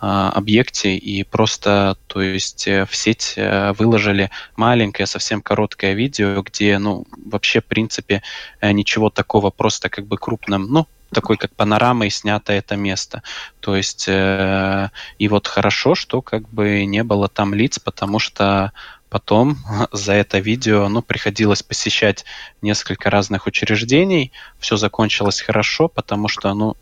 объекте 0.00 0.96
и 0.96 1.22
просто, 1.22 1.96
то 2.08 2.20
есть 2.20 2.66
в 2.66 2.88
сеть 2.90 3.34
выложили 3.36 4.30
маленькое, 4.56 5.06
совсем 5.06 5.40
короткое 5.40 5.94
видео, 5.94 6.42
где, 6.42 6.78
ну, 6.78 7.06
вообще, 7.24 7.60
в 7.60 7.64
принципе, 7.64 8.22
ничего 8.60 9.08
такого, 9.08 9.50
просто 9.50 9.88
как 9.88 10.06
бы 10.06 10.18
крупным, 10.18 10.66
ну, 10.70 10.86
такой 11.14 11.38
как 11.38 11.54
панорамой 11.54 12.10
снято 12.10 12.52
это 12.52 12.76
место. 12.76 13.22
То 13.60 13.74
есть 13.74 14.04
э, 14.08 14.90
и 15.18 15.28
вот 15.28 15.46
хорошо, 15.46 15.94
что 15.94 16.20
как 16.20 16.46
бы 16.50 16.84
не 16.84 17.02
было 17.02 17.28
там 17.28 17.54
лиц, 17.54 17.78
потому 17.78 18.18
что 18.18 18.72
потом 19.14 19.58
за 19.92 20.12
это 20.14 20.40
видео 20.40 20.88
ну, 20.88 21.00
приходилось 21.00 21.62
посещать 21.62 22.24
несколько 22.62 23.10
разных 23.10 23.46
учреждений. 23.46 24.32
Все 24.58 24.76
закончилось 24.76 25.40
хорошо, 25.40 25.86
потому 25.86 26.26
что 26.26 26.52
ну, 26.52 26.76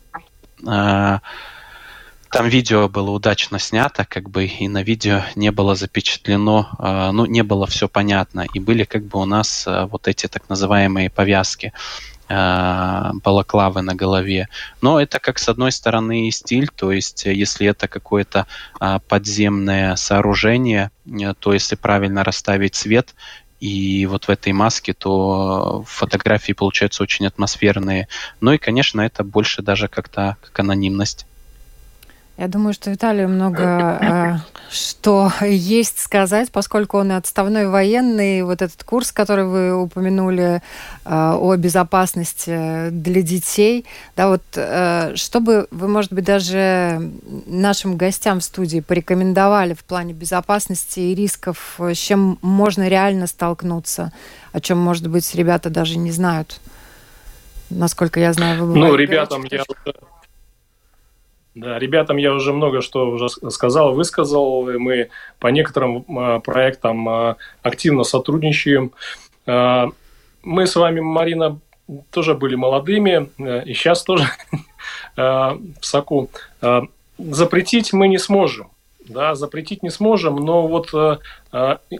э, 0.67 1.19
там 2.31 2.47
видео 2.47 2.89
было 2.89 3.11
удачно 3.11 3.59
снято, 3.59 4.03
как 4.03 4.31
бы 4.31 4.45
и 4.45 4.67
на 4.67 4.81
видео 4.81 5.21
не 5.35 5.51
было 5.51 5.75
запечатлено, 5.75 6.69
э, 6.79 7.11
ну, 7.11 7.27
не 7.27 7.43
было 7.43 7.67
все 7.67 7.87
понятно. 7.87 8.47
И 8.55 8.59
были 8.59 8.83
как 8.83 9.03
бы 9.03 9.19
у 9.19 9.25
нас 9.25 9.67
э, 9.67 9.85
вот 9.91 10.07
эти 10.07 10.27
так 10.27 10.49
называемые 10.49 11.11
повязки. 11.11 11.67
Э, 11.67 12.12
балаклавы 13.23 13.81
на 13.81 13.95
голове. 13.95 14.47
Но 14.81 14.99
это 14.99 15.19
как 15.19 15.39
с 15.39 15.49
одной 15.49 15.71
стороны 15.71 16.29
стиль, 16.31 16.69
то 16.69 16.91
есть 16.91 17.25
э, 17.25 17.33
если 17.33 17.67
это 17.67 17.87
какое-то 17.87 18.47
а, 18.79 18.99
подземное 18.99 19.95
сооружение, 19.95 20.91
э, 21.05 21.33
то 21.37 21.53
если 21.53 21.75
правильно 21.75 22.23
расставить 22.23 22.75
цвет, 22.75 23.13
и 23.59 24.05
вот 24.07 24.25
в 24.25 24.29
этой 24.29 24.51
маске, 24.51 24.93
то 24.93 25.85
фотографии 25.87 26.51
получаются 26.51 27.01
очень 27.01 27.25
атмосферные. 27.25 28.09
Ну 28.41 28.51
и, 28.51 28.57
конечно, 28.57 28.99
это 28.99 29.23
больше 29.23 29.61
даже 29.61 29.87
как-то 29.87 30.35
как 30.41 30.59
анонимность. 30.59 31.25
Я 32.37 32.47
думаю, 32.47 32.73
что 32.73 32.89
Виталию 32.89 33.29
много 33.29 33.63
э, 34.01 34.37
что 34.71 35.31
есть 35.41 35.99
сказать, 35.99 36.51
поскольку 36.51 36.97
он 36.97 37.11
и 37.11 37.15
отставной 37.15 37.67
военный. 37.67 38.41
Вот 38.41 38.63
этот 38.63 38.83
курс, 38.83 39.11
который 39.11 39.45
вы 39.45 39.75
упомянули 39.79 40.61
э, 41.05 41.33
о 41.35 41.55
безопасности 41.55 42.89
для 42.89 43.21
детей, 43.21 43.85
да, 44.15 44.29
вот 44.29 44.41
э, 44.55 45.15
чтобы 45.15 45.67
вы, 45.69 45.87
может 45.87 46.11
быть, 46.11 46.25
даже 46.25 47.11
нашим 47.45 47.97
гостям 47.97 48.39
в 48.39 48.43
студии 48.43 48.79
порекомендовали 48.79 49.75
в 49.75 49.83
плане 49.83 50.13
безопасности 50.13 51.01
и 51.01 51.15
рисков, 51.15 51.75
с 51.77 51.97
чем 51.97 52.39
можно 52.41 52.87
реально 52.87 53.27
столкнуться, 53.27 54.11
о 54.53 54.59
чем, 54.59 54.79
может 54.79 55.07
быть, 55.07 55.35
ребята 55.35 55.69
даже 55.69 55.99
не 55.99 56.11
знают. 56.11 56.59
Насколько 57.69 58.19
я 58.19 58.33
знаю, 58.33 58.65
вы 58.65 58.75
Ну, 58.75 58.95
ребятам 58.95 59.45
я 59.51 59.63
да, 61.55 61.77
ребятам 61.77 62.17
я 62.17 62.33
уже 62.33 62.51
много 62.51 62.81
что 62.81 63.09
уже 63.09 63.29
сказал, 63.29 63.93
высказал. 63.93 64.63
Мы 64.79 65.09
по 65.39 65.47
некоторым 65.47 66.03
а, 66.17 66.39
проектам 66.39 67.07
а, 67.07 67.35
активно 67.61 68.03
сотрудничаем. 68.03 68.91
А, 69.45 69.89
мы 70.41 70.65
с 70.65 70.75
вами, 70.75 70.99
Марина, 70.99 71.59
тоже 72.11 72.33
были 72.33 72.55
молодыми, 72.55 73.29
и 73.65 73.73
сейчас 73.73 74.03
тоже 74.03 74.25
в 75.15 75.59
соку. 75.81 76.29
Запретить 77.17 77.93
мы 77.93 78.07
не 78.07 78.17
сможем. 78.17 78.69
Да, 79.07 79.35
запретить 79.35 79.83
не 79.83 79.89
сможем, 79.89 80.37
но 80.37 80.65
вот 80.67 80.87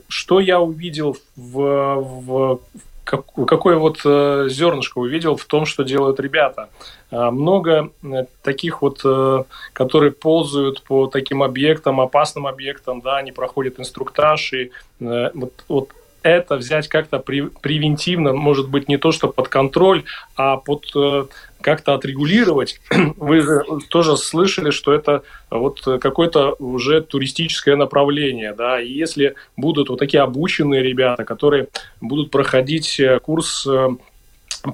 что 0.08 0.39
я 0.39 0.60
увидел 0.62 1.18
в, 1.36 1.96
в 1.96 2.60
как, 3.04 3.26
какое 3.48 3.78
вот 3.78 4.00
э, 4.06 4.48
зернышко 4.50 5.00
увидел 5.00 5.36
в 5.36 5.46
том, 5.46 5.66
что 5.66 5.84
делают 5.84 6.20
ребята. 6.20 6.70
Э, 7.12 7.30
много 7.30 7.92
э, 8.04 8.26
таких 8.42 8.82
вот, 8.82 9.02
э, 9.04 9.44
которые 9.74 10.12
ползают 10.12 10.82
по 10.84 11.08
таким 11.08 11.44
объектам, 11.44 12.02
опасным 12.02 12.48
объектам, 12.48 13.02
да, 13.02 13.18
они 13.18 13.32
проходят 13.32 13.80
инструктаж, 13.80 14.54
и 14.54 14.72
э, 15.00 15.32
вот, 15.34 15.54
вот 15.68 15.89
это 16.24 16.56
взять 16.56 16.88
как-то 16.88 17.20
превентивно, 17.20 18.34
может 18.34 18.70
быть, 18.70 18.88
не 18.88 18.98
то, 18.98 19.12
что 19.12 19.28
под 19.28 19.50
контроль, 19.50 20.04
а 20.36 20.58
под 20.58 20.86
э, 20.96 21.26
как-то 21.63 21.95
отрегулировать. 21.95 22.80
Вы 23.17 23.41
же 23.41 23.63
тоже 23.89 24.17
слышали, 24.17 24.69
что 24.69 24.93
это 24.93 25.23
вот 25.49 25.82
какое-то 25.82 26.56
уже 26.60 27.02
туристическое 27.02 27.76
направление, 27.76 28.54
да, 28.54 28.80
и 28.80 28.91
если 28.91 29.36
будут 29.58 29.89
вот 29.89 29.99
такие 29.99 30.21
обученные 30.21 30.84
ребята, 30.84 31.23
которые 31.26 31.69
будут 32.02 32.30
проходить 32.30 32.99
э, 32.99 33.19
курс 33.19 33.65
э, 33.65 33.88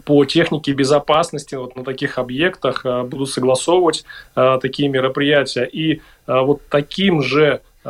по 0.06 0.26
технике 0.26 0.74
безопасности 0.74 1.56
вот 1.56 1.76
на 1.76 1.84
таких 1.84 2.18
объектах 2.18 2.86
будут 3.06 3.30
согласовывать 3.30 4.06
э, 4.36 4.60
такие 4.62 4.90
мероприятия. 4.90 5.66
И 5.66 5.96
э, 5.96 6.00
вот 6.28 6.62
таким 6.70 7.22
же 7.22 7.62
э, 7.84 7.90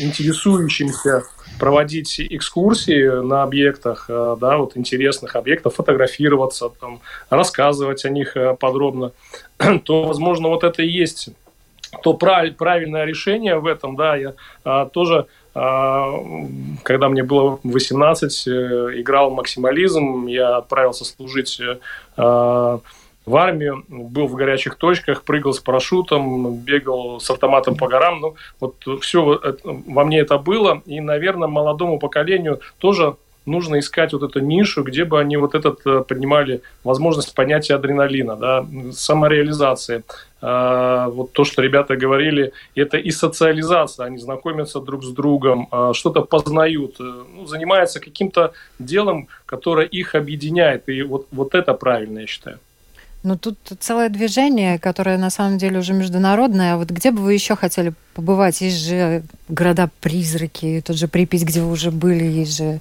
интересующимся 0.00 1.22
проводить 1.62 2.18
экскурсии 2.18 3.22
на 3.22 3.44
объектах, 3.44 4.06
э, 4.08 4.36
да, 4.40 4.56
вот 4.56 4.76
интересных 4.76 5.36
объектов, 5.36 5.76
фотографироваться, 5.76 6.70
там, 6.80 6.98
рассказывать 7.30 8.04
о 8.04 8.10
них 8.10 8.36
э, 8.36 8.56
подробно, 8.58 9.12
то, 9.84 10.02
возможно, 10.02 10.48
вот 10.48 10.64
это 10.64 10.82
и 10.82 10.88
есть 10.88 11.28
то 12.02 12.14
правильное 12.14 13.04
решение 13.04 13.60
в 13.60 13.66
этом, 13.66 13.94
да, 13.96 14.16
я 14.16 14.32
а, 14.64 14.86
тоже, 14.86 15.26
когда 15.52 17.08
мне 17.10 17.22
было 17.22 17.60
18, 17.62 18.48
играл 18.48 19.30
максимализм, 19.30 20.26
я 20.26 20.56
отправился 20.56 21.04
служить 21.04 21.60
в 23.24 23.36
армию, 23.36 23.84
был 23.88 24.26
в 24.26 24.34
горячих 24.34 24.76
точках, 24.76 25.22
прыгал 25.22 25.52
с 25.52 25.60
парашютом, 25.60 26.56
бегал 26.56 27.20
с 27.20 27.30
автоматом 27.30 27.76
по 27.76 27.88
горам. 27.88 28.20
Ну, 28.20 28.34
вот 28.60 28.74
все 29.00 29.40
во 29.64 30.04
мне 30.04 30.20
это 30.20 30.38
было. 30.38 30.82
И, 30.86 31.00
наверное, 31.00 31.48
молодому 31.48 31.98
поколению 31.98 32.60
тоже 32.78 33.16
нужно 33.46 33.78
искать 33.78 34.12
вот 34.12 34.22
эту 34.22 34.40
нишу, 34.40 34.82
где 34.82 35.04
бы 35.04 35.20
они 35.20 35.36
вот 35.36 35.54
этот 35.54 35.80
э, 35.86 36.04
поднимали 36.06 36.62
возможность 36.84 37.34
понятия 37.34 37.74
адреналина, 37.74 38.36
да, 38.36 38.66
самореализации. 38.92 40.04
А, 40.40 41.08
вот 41.08 41.32
то, 41.32 41.44
что 41.44 41.62
ребята 41.62 41.96
говорили, 41.96 42.52
это 42.74 42.96
и 42.96 43.10
социализация, 43.10 44.06
они 44.06 44.18
знакомятся 44.18 44.80
друг 44.80 45.04
с 45.04 45.10
другом, 45.10 45.68
а, 45.70 45.92
что-то 45.92 46.22
познают, 46.22 46.96
э, 47.00 47.02
ну, 47.02 47.46
занимаются 47.46 48.00
каким-то 48.00 48.52
делом, 48.78 49.28
которое 49.46 49.86
их 49.86 50.14
объединяет. 50.14 50.88
И 50.88 51.02
вот, 51.02 51.26
вот 51.32 51.54
это 51.54 51.74
правильно, 51.74 52.20
я 52.20 52.26
считаю. 52.26 52.58
Ну, 53.22 53.36
тут 53.36 53.56
целое 53.78 54.08
движение, 54.08 54.78
которое 54.78 55.16
на 55.16 55.30
самом 55.30 55.58
деле 55.58 55.78
уже 55.78 55.92
международное. 55.92 56.74
А 56.74 56.76
вот 56.76 56.90
где 56.90 57.12
бы 57.12 57.22
вы 57.22 57.34
еще 57.34 57.54
хотели 57.54 57.94
побывать? 58.14 58.60
Есть 58.60 58.84
же 58.84 59.22
города-призраки, 59.48 60.82
тот 60.84 60.96
же 60.96 61.06
Припять, 61.06 61.44
где 61.44 61.60
вы 61.60 61.70
уже 61.70 61.90
были, 61.90 62.24
есть 62.24 62.56
же 62.56 62.80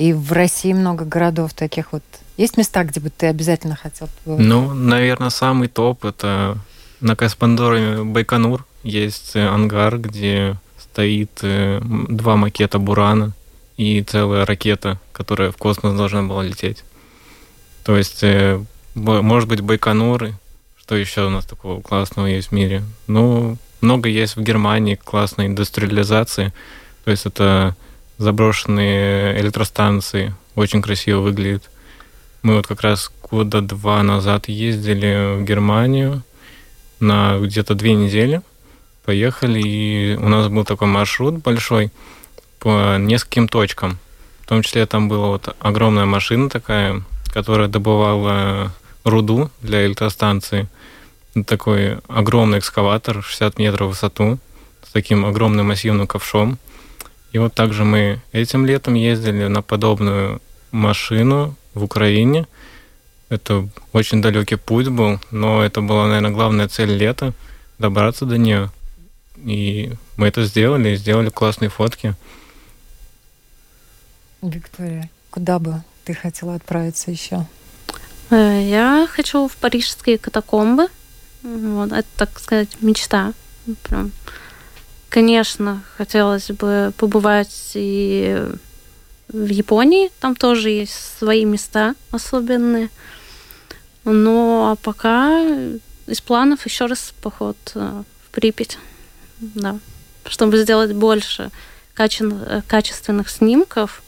и 0.00 0.14
в 0.14 0.32
России 0.32 0.72
много 0.72 1.04
городов 1.04 1.52
таких 1.52 1.92
вот. 1.92 2.02
Есть 2.38 2.56
места, 2.56 2.84
где 2.84 3.00
бы 3.00 3.10
ты 3.10 3.26
обязательно 3.26 3.76
хотел 3.76 4.08
побывать? 4.24 4.46
Ну, 4.46 4.72
наверное, 4.72 5.28
самый 5.28 5.68
топ 5.68 6.06
это 6.06 6.56
на 7.00 7.16
Каспандоре 7.16 8.02
Байконур. 8.02 8.64
Есть 8.82 9.36
э, 9.36 9.46
ангар, 9.46 9.98
где 9.98 10.56
стоит 10.78 11.40
э, 11.42 11.82
два 11.82 12.36
макета 12.36 12.78
Бурана 12.78 13.32
и 13.76 14.02
целая 14.02 14.46
ракета, 14.46 14.98
которая 15.12 15.50
в 15.50 15.58
космос 15.58 15.94
должна 15.94 16.22
была 16.22 16.44
лететь. 16.44 16.82
То 17.84 17.98
есть 17.98 18.22
э, 18.22 18.64
может 18.94 19.48
быть, 19.48 19.60
Байконуры. 19.60 20.34
Что 20.80 20.96
еще 20.96 21.26
у 21.26 21.30
нас 21.30 21.44
такого 21.44 21.80
классного 21.80 22.26
есть 22.26 22.48
в 22.48 22.52
мире? 22.52 22.82
Ну, 23.06 23.56
много 23.80 24.08
есть 24.08 24.36
в 24.36 24.42
Германии 24.42 24.96
классной 24.96 25.46
индустриализации. 25.46 26.52
То 27.04 27.10
есть 27.10 27.26
это 27.26 27.76
заброшенные 28.18 29.40
электростанции. 29.40 30.34
Очень 30.54 30.82
красиво 30.82 31.20
выглядит. 31.20 31.70
Мы 32.42 32.56
вот 32.56 32.66
как 32.66 32.80
раз 32.82 33.10
года 33.30 33.60
два 33.60 34.02
назад 34.02 34.48
ездили 34.48 35.36
в 35.40 35.44
Германию 35.44 36.22
на 36.98 37.38
где-то 37.38 37.74
две 37.74 37.94
недели. 37.94 38.42
Поехали, 39.04 39.60
и 39.60 40.16
у 40.16 40.28
нас 40.28 40.48
был 40.48 40.64
такой 40.64 40.88
маршрут 40.88 41.36
большой 41.36 41.90
по 42.58 42.96
нескольким 42.98 43.48
точкам. 43.48 43.98
В 44.42 44.46
том 44.48 44.62
числе 44.62 44.84
там 44.86 45.08
была 45.08 45.28
вот 45.28 45.56
огромная 45.60 46.04
машина 46.04 46.50
такая, 46.50 47.02
которая 47.32 47.68
добывала 47.68 48.72
руду 49.04 49.50
для 49.60 49.86
электростанции. 49.86 50.68
Такой 51.46 51.98
огромный 52.08 52.58
экскаватор, 52.58 53.22
60 53.22 53.58
метров 53.58 53.88
в 53.88 53.90
высоту, 53.90 54.38
с 54.82 54.90
таким 54.90 55.24
огромным 55.24 55.68
массивным 55.68 56.06
ковшом. 56.06 56.58
И 57.32 57.38
вот 57.38 57.54
также 57.54 57.84
мы 57.84 58.20
этим 58.32 58.66
летом 58.66 58.94
ездили 58.94 59.46
на 59.46 59.62
подобную 59.62 60.40
машину 60.72 61.54
в 61.74 61.84
Украине. 61.84 62.46
Это 63.28 63.68
очень 63.92 64.20
далекий 64.20 64.56
путь 64.56 64.88
был, 64.88 65.20
но 65.30 65.62
это 65.62 65.80
была, 65.80 66.08
наверное, 66.08 66.32
главная 66.32 66.68
цель 66.68 66.96
лета— 66.96 67.32
добраться 67.80 68.26
до 68.26 68.38
нее. 68.38 68.70
И 69.36 69.92
мы 70.16 70.28
это 70.28 70.44
сделали, 70.44 70.94
сделали 70.96 71.30
классные 71.30 71.70
фотки. 71.70 72.14
Виктория, 74.42 75.10
куда 75.30 75.58
бы 75.58 75.82
ты 76.04 76.14
хотела 76.14 76.54
отправиться 76.54 77.10
еще? 77.10 77.46
Э, 78.30 78.62
я 78.62 79.08
хочу 79.10 79.48
в 79.48 79.56
парижские 79.56 80.18
катакомбы. 80.18 80.88
Вот, 81.42 81.92
это, 81.92 82.08
так 82.16 82.38
сказать, 82.38 82.68
мечта. 82.80 83.32
Прям. 83.84 84.12
Конечно, 85.08 85.82
хотелось 85.96 86.50
бы 86.50 86.92
побывать 86.96 87.72
и 87.74 88.46
в 89.28 89.46
Японии. 89.48 90.10
Там 90.20 90.36
тоже 90.36 90.70
есть 90.70 91.18
свои 91.18 91.44
места 91.44 91.94
особенные. 92.10 92.90
Но 94.04 94.78
пока 94.82 95.44
из 96.06 96.20
планов 96.20 96.64
еще 96.66 96.86
раз 96.86 97.12
поход 97.22 97.56
э, 97.74 98.02
в 98.26 98.30
Припять. 98.30 98.78
Да. 99.40 99.78
Чтобы 100.26 100.58
сделать 100.58 100.92
больше 100.92 101.50
каче- 101.96 102.62
качественных 102.66 103.28
снимков. 103.28 104.02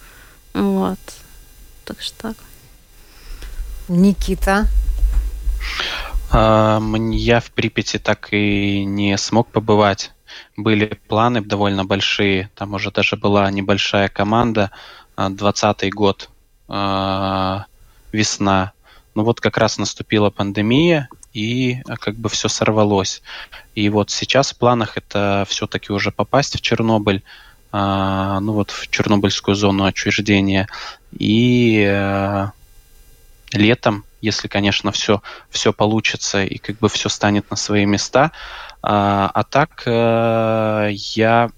Вот. 0.55 0.99
Так 1.85 2.01
что 2.01 2.17
так. 2.19 2.37
Никита. 3.93 4.67
А, 6.31 6.81
я 7.11 7.41
в 7.41 7.51
Припяти 7.51 7.99
так 7.99 8.33
и 8.33 8.85
не 8.85 9.17
смог 9.19 9.49
побывать. 9.49 10.13
Были 10.57 10.99
планы 11.09 11.43
довольно 11.43 11.85
большие. 11.85 12.51
Там 12.55 12.75
уже 12.75 12.91
даже 12.91 13.17
была 13.17 13.51
небольшая 13.51 14.09
команда. 14.09 14.71
20 15.17 15.93
год, 15.93 16.31
а, 16.69 17.67
весна. 18.13 18.73
Но 19.15 19.25
вот 19.25 19.41
как 19.41 19.59
раз 19.59 19.77
наступила 19.77 20.31
пандемия, 20.31 21.09
и 21.35 21.83
как 22.01 22.17
бы 22.17 22.31
все 22.31 22.49
сорвалось. 22.49 23.23
И 23.75 23.91
вот 23.91 24.11
сейчас 24.11 24.53
в 24.53 24.59
планах 24.59 24.97
это 24.97 25.45
все-таки 25.49 25.93
уже 25.93 26.11
попасть 26.13 26.57
в 26.57 26.63
Чернобыль, 26.63 27.23
а, 27.73 28.41
ну 28.41 28.55
вот 28.55 28.71
в 28.71 28.89
Чернобыльскую 28.91 29.55
зону 29.55 29.85
отчуждения. 29.85 30.67
И 31.13 31.85
летом, 33.55 34.05
если, 34.21 34.49
конечно, 34.49 34.93
все, 34.93 35.23
все 35.51 35.73
получится 35.73 36.45
и 36.45 36.59
как 36.59 36.79
бы 36.79 36.89
все 36.89 37.09
станет 37.09 37.51
на 37.51 37.57
свои 37.57 37.87
места. 37.87 38.33
А, 38.83 39.31
а 39.33 39.45
так 39.45 39.83
э, 39.87 40.91
я 40.93 41.51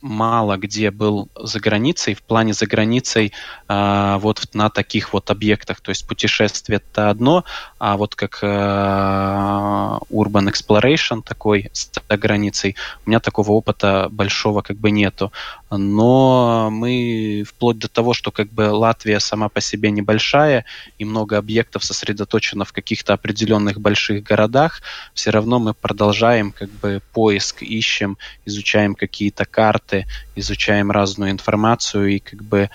мало 0.00 0.56
где 0.56 0.90
был 0.90 1.28
за 1.34 1.60
границей, 1.60 2.14
в 2.14 2.22
плане 2.22 2.52
за 2.52 2.66
границей 2.66 3.32
э, 3.68 4.16
вот 4.20 4.42
на 4.52 4.70
таких 4.70 5.12
вот 5.12 5.30
объектах. 5.30 5.80
То 5.80 5.90
есть 5.90 6.06
путешествие 6.06 6.76
это 6.76 7.10
одно, 7.10 7.44
а 7.78 7.96
вот 7.96 8.14
как 8.14 8.38
э, 8.42 8.46
Urban 8.46 10.52
Exploration 10.52 11.22
такой 11.22 11.70
за 11.72 12.16
границей, 12.16 12.76
у 13.06 13.10
меня 13.10 13.20
такого 13.20 13.52
опыта 13.52 14.08
большого 14.10 14.62
как 14.62 14.76
бы 14.76 14.90
нету. 14.90 15.32
Но 15.70 16.70
мы 16.70 17.44
вплоть 17.46 17.78
до 17.78 17.88
того, 17.88 18.14
что 18.14 18.30
как 18.30 18.50
бы 18.50 18.70
Латвия 18.70 19.20
сама 19.20 19.48
по 19.48 19.60
себе 19.60 19.90
небольшая 19.90 20.64
и 20.98 21.04
много 21.04 21.36
объектов 21.36 21.84
сосредоточено 21.84 22.64
в 22.64 22.72
каких-то 22.72 23.12
определенных 23.12 23.80
больших 23.80 24.22
городах, 24.22 24.80
все 25.12 25.30
равно 25.30 25.58
мы 25.58 25.74
продолжаем 25.74 26.52
как 26.52 26.70
бы 26.70 27.02
поиск, 27.12 27.62
ищем, 27.62 28.16
изучаем 28.46 28.94
какие-то 28.94 29.44
карты, 29.44 29.87
карты, 29.88 30.06
изучаем 30.36 30.90
разную 30.90 31.30
информацию, 31.30 32.16
и 32.16 32.18
как 32.18 32.42
бы 32.42 32.70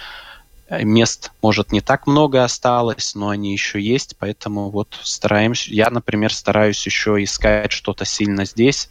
э, 0.67 0.83
мест, 0.83 1.31
может, 1.41 1.71
не 1.71 1.81
так 1.81 2.07
много 2.07 2.43
осталось, 2.43 3.15
но 3.15 3.29
они 3.29 3.53
еще 3.53 3.79
есть, 3.79 4.15
поэтому 4.19 4.69
вот 4.69 4.97
стараемся, 5.03 5.71
я, 5.71 5.89
например, 5.89 6.33
стараюсь 6.33 6.85
еще 6.85 7.23
искать 7.23 7.71
что-то 7.71 8.05
сильно 8.05 8.45
здесь 8.45 8.89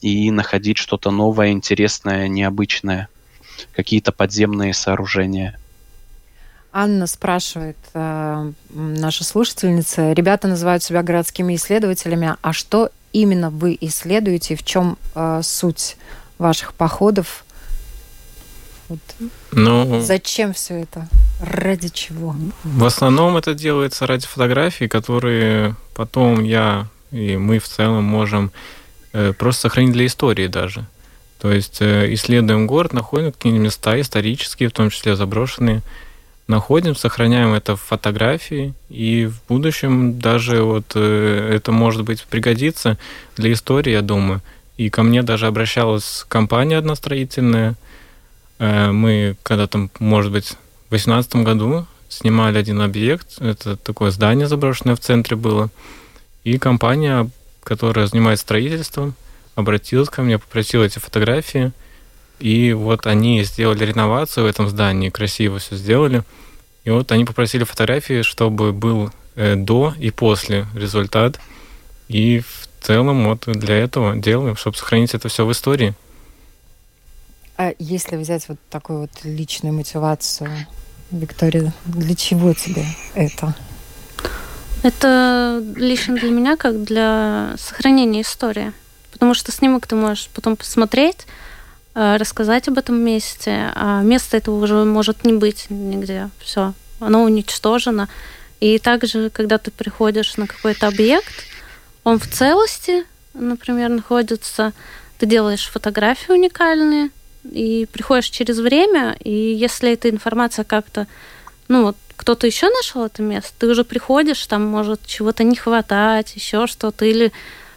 и 0.00 0.30
находить 0.30 0.78
что-то 0.78 1.10
новое, 1.10 1.50
интересное, 1.50 2.28
необычное, 2.28 3.08
какие-то 3.74 4.12
подземные 4.12 4.72
сооружения. 4.74 5.58
Анна 6.70 7.06
спрашивает, 7.06 7.78
э, 7.94 8.52
наша 8.70 9.24
слушательница, 9.24 10.12
ребята 10.12 10.48
называют 10.48 10.82
себя 10.82 11.02
городскими 11.02 11.56
исследователями, 11.56 12.36
а 12.42 12.52
что 12.52 12.90
именно 13.12 13.50
вы 13.50 13.76
исследуете, 13.80 14.54
в 14.54 14.62
чем 14.62 14.96
э, 15.14 15.40
суть 15.42 15.96
ваших 16.38 16.74
походов 16.74 17.44
вот. 18.88 18.98
Ну, 19.52 20.00
Зачем 20.00 20.52
все 20.52 20.82
это? 20.82 21.08
Ради 21.40 21.88
чего? 21.88 22.34
В 22.64 22.84
основном 22.84 23.36
это 23.36 23.54
делается 23.54 24.06
ради 24.06 24.26
фотографий, 24.26 24.88
которые 24.88 25.76
потом 25.94 26.42
я 26.42 26.88
и 27.10 27.36
мы 27.36 27.58
в 27.58 27.68
целом 27.68 28.04
можем 28.04 28.50
э, 29.12 29.32
просто 29.32 29.62
сохранить 29.62 29.92
для 29.92 30.06
истории 30.06 30.46
даже. 30.46 30.86
То 31.40 31.52
есть 31.52 31.78
э, 31.80 32.12
исследуем 32.14 32.66
город, 32.66 32.92
находим 32.92 33.32
какие-нибудь 33.32 33.66
места 33.66 34.00
исторические, 34.00 34.68
в 34.68 34.72
том 34.72 34.90
числе 34.90 35.16
заброшенные, 35.16 35.82
находим, 36.46 36.96
сохраняем 36.96 37.52
это 37.52 37.76
в 37.76 37.82
фотографии, 37.82 38.74
и 38.88 39.26
в 39.26 39.40
будущем 39.48 40.18
даже 40.18 40.62
вот 40.62 40.92
э, 40.94 41.50
это 41.54 41.72
может 41.72 42.02
быть 42.04 42.24
пригодится 42.24 42.98
для 43.36 43.52
истории, 43.52 43.92
я 43.92 44.02
думаю. 44.02 44.40
И 44.76 44.90
ко 44.90 45.02
мне 45.02 45.22
даже 45.22 45.46
обращалась 45.46 46.24
компания 46.28 46.76
одна 46.76 46.94
строительная, 46.94 47.74
Э, 48.58 48.90
мы 48.90 49.36
когда-то, 49.42 49.88
может 49.98 50.32
быть, 50.32 50.56
в 50.86 50.90
2018 50.90 51.36
году 51.36 51.86
снимали 52.08 52.58
один 52.58 52.80
объект. 52.80 53.40
Это 53.40 53.76
такое 53.76 54.10
здание 54.10 54.46
заброшенное 54.46 54.96
в 54.96 55.00
центре 55.00 55.36
было. 55.36 55.70
И 56.44 56.58
компания, 56.58 57.30
которая 57.62 58.06
занимается 58.06 58.44
строительством, 58.44 59.14
обратилась 59.54 60.08
ко 60.08 60.22
мне, 60.22 60.38
попросила 60.38 60.84
эти 60.84 60.98
фотографии. 60.98 61.72
И 62.40 62.72
вот 62.72 63.06
они 63.06 63.42
сделали 63.42 63.84
реновацию 63.84 64.44
в 64.44 64.48
этом 64.48 64.68
здании, 64.68 65.10
красиво 65.10 65.58
все 65.58 65.76
сделали. 65.76 66.22
И 66.84 66.90
вот 66.90 67.10
они 67.12 67.24
попросили 67.24 67.64
фотографии, 67.64 68.22
чтобы 68.22 68.72
был 68.72 69.10
э, 69.34 69.56
до 69.56 69.94
и 69.98 70.10
после 70.10 70.66
результат. 70.74 71.40
И 72.08 72.40
в 72.40 72.68
целом 72.80 73.28
вот 73.28 73.44
для 73.46 73.76
этого 73.76 74.16
делаем, 74.16 74.56
чтобы 74.56 74.76
сохранить 74.76 75.14
это 75.14 75.28
все 75.28 75.44
в 75.44 75.52
истории. 75.52 75.94
А 77.58 77.74
если 77.80 78.14
взять 78.14 78.48
вот 78.48 78.58
такую 78.70 79.00
вот 79.00 79.10
личную 79.24 79.74
мотивацию, 79.74 80.48
Виктория, 81.10 81.72
для 81.86 82.14
чего 82.14 82.54
тебе 82.54 82.86
это? 83.14 83.52
Это 84.84 85.60
лично 85.74 86.14
для 86.14 86.30
меня 86.30 86.56
как 86.56 86.84
для 86.84 87.56
сохранения 87.58 88.20
истории. 88.20 88.72
Потому 89.10 89.34
что 89.34 89.50
снимок 89.50 89.88
ты 89.88 89.96
можешь 89.96 90.30
потом 90.32 90.54
посмотреть, 90.54 91.26
э, 91.96 92.16
рассказать 92.16 92.68
об 92.68 92.78
этом 92.78 93.00
месте, 93.00 93.72
а 93.74 94.02
место 94.02 94.36
этого 94.36 94.62
уже 94.62 94.84
может 94.84 95.24
не 95.24 95.32
быть 95.32 95.66
нигде. 95.68 96.30
Все, 96.38 96.74
оно 97.00 97.24
уничтожено. 97.24 98.08
И 98.60 98.78
также, 98.78 99.30
когда 99.30 99.58
ты 99.58 99.72
приходишь 99.72 100.36
на 100.36 100.46
какой-то 100.46 100.86
объект, 100.86 101.44
он 102.04 102.20
в 102.20 102.28
целости, 102.28 103.04
например, 103.34 103.88
находится, 103.88 104.72
ты 105.18 105.26
делаешь 105.26 105.68
фотографии 105.68 106.30
уникальные, 106.30 107.10
и 107.50 107.86
приходишь 107.86 108.30
через 108.30 108.58
время, 108.58 109.16
и 109.22 109.30
если 109.30 109.92
эта 109.92 110.10
информация 110.10 110.64
как-то, 110.64 111.06
ну 111.68 111.84
вот, 111.84 111.96
кто-то 112.16 112.46
еще 112.46 112.68
нашел 112.68 113.04
это 113.04 113.22
место, 113.22 113.52
ты 113.58 113.66
уже 113.68 113.84
приходишь, 113.84 114.46
там 114.46 114.64
может 114.64 115.06
чего-то 115.06 115.44
не 115.44 115.56
хватать, 115.56 116.34
еще 116.34 116.66
что-то, 116.66 117.04
или 117.04 117.32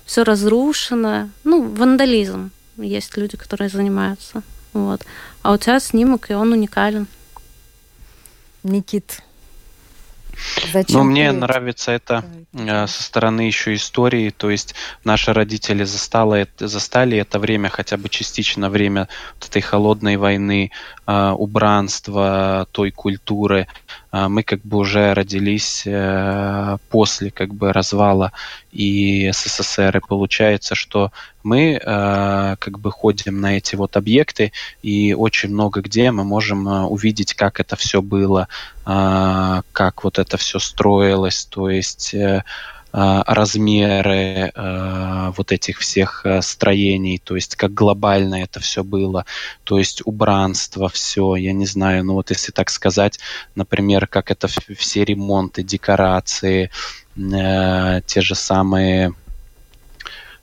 все 0.05 0.23
разрушено. 0.23 1.29
Ну, 1.43 1.63
вандализм. 1.63 2.51
Есть 2.77 3.15
люди, 3.17 3.37
которые 3.37 3.69
занимаются. 3.69 4.43
Вот. 4.73 5.01
А 5.41 5.53
у 5.53 5.57
тебя 5.57 5.79
снимок, 5.79 6.31
и 6.31 6.33
он 6.33 6.51
уникален. 6.51 7.07
Никит, 8.63 9.21
Зачем 10.71 10.97
ну, 10.97 11.03
мне 11.03 11.31
нравится 11.31 11.91
это 11.91 12.23
э, 12.53 12.87
со 12.87 13.03
стороны 13.03 13.41
еще 13.41 13.73
истории, 13.73 14.29
то 14.29 14.49
есть 14.49 14.75
наши 15.03 15.33
родители 15.33 15.83
застало, 15.83 16.47
застали 16.57 17.17
это 17.17 17.39
время, 17.39 17.69
хотя 17.69 17.97
бы 17.97 18.09
частично 18.09 18.69
время 18.69 19.07
вот 19.35 19.49
этой 19.49 19.61
холодной 19.61 20.17
войны, 20.17 20.71
убранства, 21.33 22.67
той 22.71 22.91
культуры. 22.91 23.67
Э, 24.11 24.27
мы 24.27 24.43
как 24.43 24.61
бы 24.61 24.77
уже 24.77 25.13
родились 25.13 25.87
после 26.89 27.31
как 27.31 27.53
бы 27.53 27.73
развала 27.73 28.31
и 28.71 29.31
СССР, 29.33 29.97
и 29.97 30.07
получается, 30.07 30.75
что 30.75 31.11
мы 31.43 31.79
как 31.83 32.79
бы 32.79 32.91
ходим 32.91 33.41
на 33.41 33.57
эти 33.57 33.75
вот 33.75 33.97
объекты, 33.97 34.51
и 34.83 35.13
очень 35.13 35.49
много 35.49 35.81
где 35.81 36.11
мы 36.11 36.23
можем 36.23 36.67
увидеть, 36.67 37.33
как 37.33 37.59
это 37.59 37.75
все 37.75 38.01
было, 38.01 38.47
как 38.83 40.03
вот 40.03 40.19
это 40.19 40.37
все 40.37 40.59
строилось, 40.59 41.45
то 41.45 41.69
есть 41.69 42.13
э, 42.13 42.17
э, 42.19 42.43
размеры 42.91 44.51
э, 44.53 45.31
вот 45.37 45.51
этих 45.51 45.79
всех 45.79 46.25
строений, 46.41 47.21
то 47.23 47.35
есть 47.35 47.55
как 47.55 47.73
глобально 47.73 48.43
это 48.43 48.59
все 48.59 48.83
было, 48.83 49.25
то 49.63 49.79
есть 49.79 50.01
убранство, 50.05 50.89
все, 50.89 51.35
я 51.35 51.53
не 51.53 51.65
знаю, 51.65 52.03
ну 52.03 52.13
вот 52.13 52.29
если 52.29 52.51
так 52.51 52.69
сказать, 52.69 53.19
например, 53.55 54.07
как 54.07 54.31
это 54.31 54.47
все 54.47 55.05
ремонты, 55.05 55.63
декорации, 55.63 56.69
те 57.15 58.21
же 58.21 58.35
самые 58.35 59.13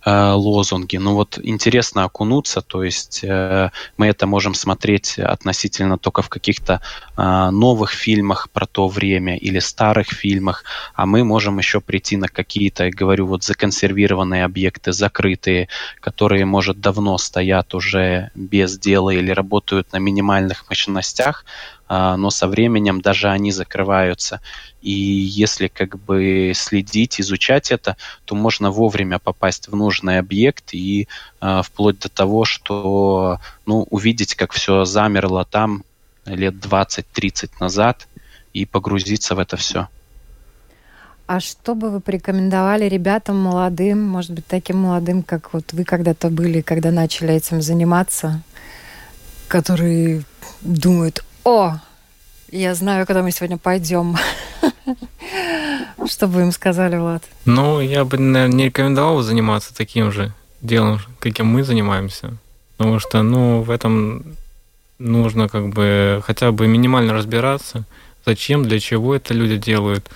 э, 0.04 0.32
лозунги. 0.32 0.96
Ну 0.96 1.14
вот 1.14 1.38
интересно 1.42 2.04
окунуться, 2.04 2.60
то 2.60 2.82
есть 2.82 3.20
э, 3.22 3.70
мы 3.96 4.06
это 4.06 4.26
можем 4.26 4.54
смотреть 4.54 5.18
относительно 5.18 5.98
только 5.98 6.22
в 6.22 6.28
каких-то 6.28 6.80
э, 7.16 7.50
новых 7.50 7.90
фильмах 7.90 8.48
про 8.50 8.66
то 8.66 8.88
время 8.88 9.36
или 9.36 9.58
старых 9.58 10.08
фильмах, 10.08 10.64
а 10.94 11.06
мы 11.06 11.24
можем 11.24 11.58
еще 11.58 11.80
прийти 11.80 12.16
на 12.16 12.28
какие-то, 12.28 12.90
говорю, 12.90 13.26
вот 13.26 13.44
законсервированные 13.44 14.44
объекты, 14.44 14.92
закрытые, 14.92 15.68
которые, 16.00 16.44
может, 16.44 16.80
давно 16.80 17.18
стоят 17.18 17.74
уже 17.74 18.30
без 18.34 18.78
дела 18.78 19.10
или 19.10 19.30
работают 19.30 19.92
на 19.92 19.98
минимальных 19.98 20.68
мощностях, 20.68 21.44
но 21.88 22.30
со 22.30 22.48
временем 22.48 23.00
даже 23.00 23.28
они 23.28 23.50
закрываются. 23.52 24.40
И 24.82 24.92
если 24.92 25.68
как 25.68 25.98
бы 25.98 26.52
следить, 26.54 27.20
изучать 27.20 27.70
это, 27.70 27.96
то 28.24 28.34
можно 28.34 28.70
вовремя 28.70 29.18
попасть 29.18 29.68
в 29.68 29.74
нужный 29.74 30.18
объект 30.18 30.72
и 30.72 31.08
э, 31.40 31.62
вплоть 31.64 31.98
до 31.98 32.08
того, 32.08 32.44
что 32.44 33.40
ну, 33.66 33.86
увидеть, 33.90 34.34
как 34.34 34.52
все 34.52 34.84
замерло 34.84 35.44
там 35.44 35.84
лет 36.26 36.54
20-30 36.54 37.50
назад 37.60 38.06
и 38.52 38.64
погрузиться 38.66 39.34
в 39.34 39.38
это 39.38 39.56
все. 39.56 39.88
А 41.26 41.40
что 41.40 41.74
бы 41.74 41.90
вы 41.90 42.00
порекомендовали 42.00 42.86
ребятам 42.86 43.36
молодым, 43.36 44.02
может 44.02 44.30
быть, 44.30 44.46
таким 44.46 44.78
молодым, 44.78 45.22
как 45.22 45.52
вот 45.52 45.72
вы 45.72 45.84
когда-то 45.84 46.30
были, 46.30 46.62
когда 46.62 46.90
начали 46.90 47.34
этим 47.34 47.60
заниматься, 47.60 48.40
которые 49.46 50.22
думают, 50.62 51.22
о, 51.48 51.80
я 52.50 52.74
знаю, 52.74 53.06
когда 53.06 53.22
мы 53.22 53.30
сегодня 53.30 53.56
пойдем. 53.56 54.16
Что 56.06 56.26
бы 56.26 56.42
им 56.42 56.52
сказали, 56.52 56.96
Влад? 56.96 57.24
Ну, 57.46 57.80
я 57.80 58.04
бы, 58.04 58.18
наверное, 58.18 58.56
не 58.56 58.64
рекомендовал 58.66 59.22
заниматься 59.22 59.74
таким 59.74 60.12
же 60.12 60.32
делом, 60.60 61.00
каким 61.20 61.46
мы 61.46 61.64
занимаемся. 61.64 62.36
Потому 62.76 62.98
что, 63.00 63.22
ну, 63.22 63.62
в 63.62 63.70
этом 63.70 64.36
нужно 64.98 65.48
как 65.48 65.68
бы 65.68 66.22
хотя 66.26 66.52
бы 66.52 66.66
минимально 66.66 67.14
разбираться, 67.14 67.84
зачем, 68.26 68.64
для 68.64 68.78
чего 68.78 69.14
это 69.14 69.32
люди 69.32 69.56
делают. 69.56 70.08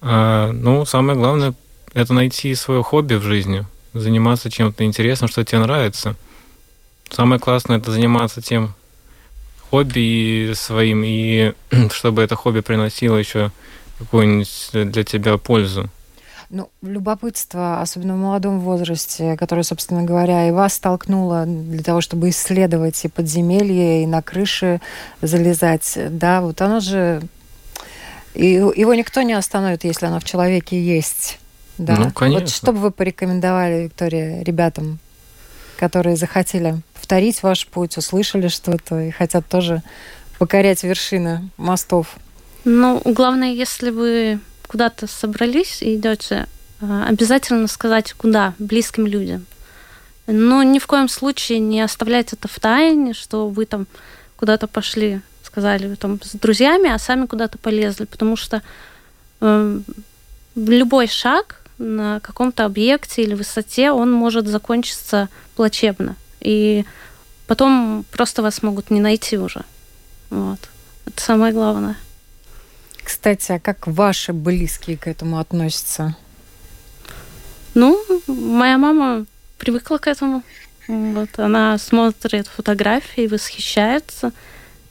А, 0.00 0.50
ну, 0.52 0.86
самое 0.86 1.18
главное– 1.18 1.54
это 1.92 2.14
найти 2.14 2.54
свое 2.54 2.82
хобби 2.82 3.14
в 3.14 3.22
жизни, 3.22 3.66
заниматься 3.92 4.50
чем-то 4.50 4.84
интересным, 4.84 5.28
что 5.28 5.44
тебе 5.44 5.60
нравится. 5.60 6.14
Самое 7.10 7.40
классное– 7.40 7.76
это 7.78 7.90
заниматься 7.90 8.40
тем, 8.40 8.74
хобби 9.70 10.52
своим, 10.54 11.02
и 11.04 11.52
чтобы 11.92 12.22
это 12.22 12.36
хобби 12.36 12.60
приносило 12.60 13.16
еще 13.16 13.50
какую-нибудь 13.98 14.70
для 14.72 15.04
тебя 15.04 15.36
пользу. 15.38 15.90
Ну, 16.50 16.70
любопытство, 16.80 17.82
особенно 17.82 18.14
в 18.14 18.18
молодом 18.18 18.60
возрасте, 18.60 19.36
которое, 19.36 19.64
собственно 19.64 20.02
говоря, 20.02 20.48
и 20.48 20.50
вас 20.50 20.74
столкнуло 20.74 21.44
для 21.44 21.82
того, 21.82 22.00
чтобы 22.00 22.30
исследовать 22.30 23.04
и 23.04 23.08
подземелье, 23.08 24.02
и 24.02 24.06
на 24.06 24.22
крыши 24.22 24.80
залезать, 25.20 25.98
да, 26.10 26.40
вот 26.40 26.60
оно 26.62 26.80
же... 26.80 27.20
И 28.34 28.46
его 28.46 28.94
никто 28.94 29.20
не 29.22 29.34
остановит, 29.34 29.84
если 29.84 30.06
оно 30.06 30.20
в 30.20 30.24
человеке 30.24 30.82
есть. 30.82 31.38
Да? 31.76 31.96
Ну, 31.96 32.10
конечно. 32.12 32.40
Вот 32.40 32.50
что 32.50 32.72
бы 32.72 32.78
вы 32.78 32.90
порекомендовали, 32.92 33.84
Виктория, 33.84 34.42
ребятам, 34.42 35.00
которые 35.78 36.16
захотели 36.16 36.76
повторить 36.94 37.42
ваш 37.42 37.66
путь, 37.66 37.96
услышали 37.96 38.48
что-то 38.48 39.00
и 39.00 39.10
хотят 39.10 39.46
тоже 39.46 39.82
покорять 40.38 40.82
вершины 40.82 41.48
мостов? 41.56 42.16
Ну, 42.64 43.00
главное, 43.04 43.52
если 43.52 43.90
вы 43.90 44.40
куда-то 44.66 45.06
собрались 45.06 45.80
и 45.82 45.96
идете, 45.96 46.46
а, 46.80 47.06
обязательно 47.08 47.66
сказать, 47.68 48.12
куда, 48.12 48.54
близким 48.58 49.06
людям. 49.06 49.46
Но 50.26 50.62
ни 50.62 50.78
в 50.78 50.86
коем 50.86 51.08
случае 51.08 51.58
не 51.58 51.80
оставлять 51.80 52.32
это 52.32 52.48
в 52.48 52.60
тайне, 52.60 53.14
что 53.14 53.48
вы 53.48 53.64
там 53.64 53.86
куда-то 54.36 54.66
пошли, 54.66 55.20
сказали 55.42 55.94
там 55.94 56.20
с 56.22 56.32
друзьями, 56.34 56.90
а 56.90 56.98
сами 56.98 57.26
куда-то 57.26 57.56
полезли, 57.56 58.04
потому 58.04 58.36
что 58.36 58.62
э, 59.40 59.80
любой 60.54 61.06
шаг 61.08 61.57
на 61.78 62.20
каком-то 62.20 62.64
объекте 62.64 63.22
или 63.22 63.34
высоте, 63.34 63.90
он 63.92 64.12
может 64.12 64.46
закончиться 64.46 65.28
плачебно. 65.56 66.16
И 66.40 66.84
потом 67.46 68.04
просто 68.10 68.42
вас 68.42 68.62
могут 68.62 68.90
не 68.90 69.00
найти 69.00 69.38
уже. 69.38 69.64
Вот. 70.30 70.58
Это 71.06 71.20
самое 71.22 71.52
главное. 71.52 71.96
Кстати, 73.02 73.52
а 73.52 73.58
как 73.58 73.86
ваши 73.86 74.32
близкие 74.32 74.98
к 74.98 75.06
этому 75.06 75.38
относятся? 75.38 76.14
Ну, 77.74 77.98
моя 78.26 78.76
мама 78.76 79.24
привыкла 79.56 79.98
к 79.98 80.06
этому. 80.06 80.42
Вот, 80.88 81.38
она 81.38 81.78
смотрит 81.78 82.48
фотографии, 82.48 83.26
восхищается. 83.26 84.32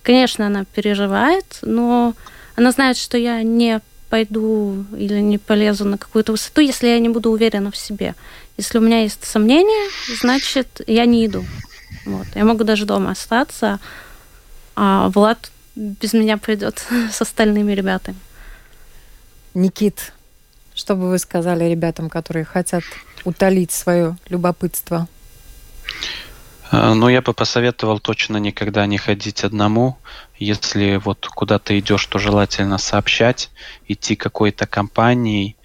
Конечно, 0.04 0.48
она 0.48 0.64
переживает, 0.66 1.60
но 1.62 2.14
она 2.56 2.72
знает, 2.72 2.98
что 2.98 3.18
я 3.18 3.44
не 3.44 3.82
пойду 4.10 4.86
или 4.98 5.20
не 5.20 5.38
полезу 5.38 5.86
на 5.86 5.98
какую-то 5.98 6.32
высоту, 6.32 6.62
если 6.62 6.88
я 6.88 7.00
не 7.00 7.10
буду 7.10 7.32
уверена 7.32 7.72
в 7.72 7.78
себе. 7.78 8.16
Если 8.58 8.78
у 8.78 8.82
меня 8.82 9.02
есть 9.02 9.24
сомнения, 9.24 9.90
значит, 10.20 10.82
я 10.88 11.06
не 11.06 11.26
иду. 11.26 11.46
Вот. 12.06 12.28
Я 12.36 12.46
могу 12.46 12.64
даже 12.64 12.86
дома 12.86 13.12
остаться, 13.12 13.80
а 14.76 15.10
Влад 15.10 15.52
без 15.76 16.14
меня 16.14 16.38
пойдет 16.38 16.84
с 17.12 17.22
остальными 17.22 17.74
ребятами. 17.74 18.18
Никит, 19.54 20.14
что 20.74 20.96
бы 20.96 21.10
вы 21.10 21.20
сказали 21.20 21.66
ребятам, 21.66 22.10
которые 22.10 22.46
хотят 22.46 22.84
утолить 23.26 23.72
свое 23.72 24.16
любопытство? 24.30 25.08
А, 26.70 26.94
ну, 26.94 27.08
я 27.08 27.22
бы 27.22 27.34
посоветовал 27.34 28.00
точно 28.00 28.38
никогда 28.38 28.86
не 28.86 28.98
ходить 28.98 29.44
одному. 29.44 29.98
Если 30.38 30.98
вот 30.98 31.28
куда 31.28 31.60
ты 31.60 31.80
идешь, 31.80 32.06
то 32.06 32.20
желательно 32.20 32.78
сообщать, 32.78 33.50
идти 33.88 34.16
какой-то 34.16 34.68
компанией 34.68 35.56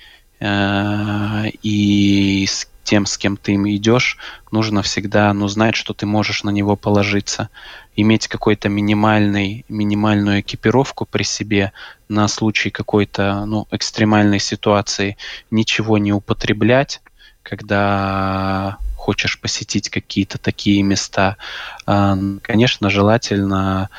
э, 0.41 1.49
и 1.63 2.47
с 2.47 2.69
тем, 2.85 3.07
с 3.07 3.17
кем 3.17 3.37
ты 3.37 3.55
идешь, 3.55 4.19
нужно 4.51 4.83
всегда 4.83 5.33
ну, 5.33 5.49
знать, 5.49 5.77
что 5.77 5.95
ты 5.95 6.07
можешь 6.07 6.45
на 6.45 6.51
него 6.51 6.77
положиться. 6.77 7.49
Иметь 7.97 8.29
какой-то 8.29 8.69
минимальный, 8.69 9.65
минимальную 9.69 10.41
экипировку 10.41 11.05
при 11.05 11.23
себе 11.23 11.73
на 12.09 12.29
случай 12.29 12.71
какой-то 12.71 13.45
ну, 13.45 13.67
экстремальной 13.71 14.41
ситуации. 14.41 15.17
Ничего 15.51 15.99
не 15.99 16.13
употреблять, 16.13 17.03
когда 17.43 18.79
хочешь 19.03 19.41
посетить 19.41 19.91
какие-то 19.91 20.39
такие 20.39 20.81
места. 20.85 21.37
А, 21.87 22.17
конечно, 22.41 22.89
желательно 22.89 23.91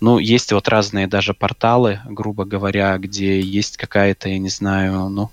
ну, 0.00 0.18
есть 0.18 0.52
вот 0.52 0.68
разные 0.68 1.06
даже 1.06 1.34
порталы, 1.34 2.00
грубо 2.06 2.44
говоря, 2.44 2.96
где 2.96 3.40
есть 3.40 3.76
какая-то, 3.76 4.30
я 4.30 4.38
не 4.38 4.48
знаю, 4.48 5.08
ну, 5.10 5.30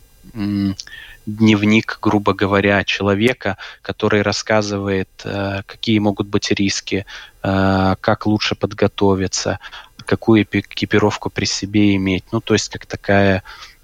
дневник, 1.26 1.98
грубо 2.02 2.34
говоря, 2.34 2.84
человека, 2.84 3.58
который 3.82 4.22
рассказывает, 4.22 5.10
э, 5.24 5.62
какие 5.66 6.00
могут 6.00 6.28
быть 6.28 6.52
риски, 6.52 7.06
э, 7.42 7.96
как 8.02 8.26
лучше 8.26 8.56
подготовиться, 8.56 9.60
какую 10.06 10.44
экипировку 10.44 11.30
при 11.30 11.46
себе 11.46 11.96
иметь. 11.96 12.26
Ну, 12.32 12.42
то 12.42 12.54
есть 12.54 12.70
как 12.70 12.86
такая 12.86 13.44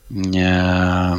э, 0.10 1.16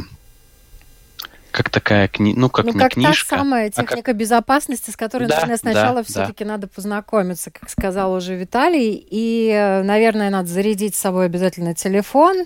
как 1.57 1.71
такая 1.71 2.07
кни... 2.07 2.35
ну 2.35 2.51
как 2.51 2.65
ну, 2.65 2.73
не 2.73 2.79
как 2.79 2.91
книжка, 2.91 3.29
та 3.31 3.37
самая 3.37 3.71
техника 3.71 3.95
а 3.95 4.03
как... 4.03 4.15
безопасности, 4.15 4.91
с 4.91 4.95
которой, 4.95 5.27
да, 5.27 5.37
наверное, 5.37 5.57
сначала 5.57 5.95
да, 5.95 6.03
все-таки 6.03 6.43
да. 6.43 6.51
надо 6.51 6.67
познакомиться, 6.67 7.49
как 7.49 7.67
сказал 7.71 8.13
уже 8.13 8.35
Виталий, 8.35 9.03
и, 9.09 9.81
наверное, 9.83 10.29
надо 10.29 10.49
зарядить 10.49 10.93
с 10.93 10.99
собой 10.99 11.25
обязательно 11.25 11.73
телефон, 11.73 12.45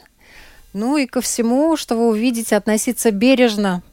ну 0.71 0.95
и 0.95 1.07
ко 1.07 1.19
всему, 1.19 1.75
что 1.75 1.97
вы 1.97 2.07
увидите, 2.07 2.55
относиться 2.55 3.11
бережно 3.11 3.83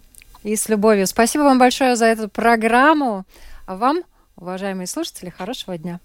и 0.45 0.55
с 0.55 0.69
любовью. 0.69 1.09
Спасибо 1.09 1.43
вам 1.43 1.59
большое 1.59 1.97
за 1.97 2.07
эту 2.07 2.29
программу. 2.29 3.25
А 3.67 3.75
вам, 3.75 4.03
уважаемые 4.37 4.87
слушатели, 4.87 5.31
хорошего 5.37 5.77
дня. 5.77 5.99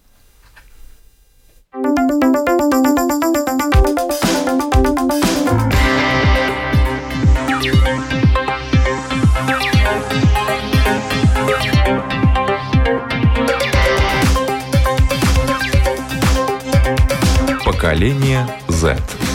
Поколение 17.84 18.46
Z. 18.70 19.33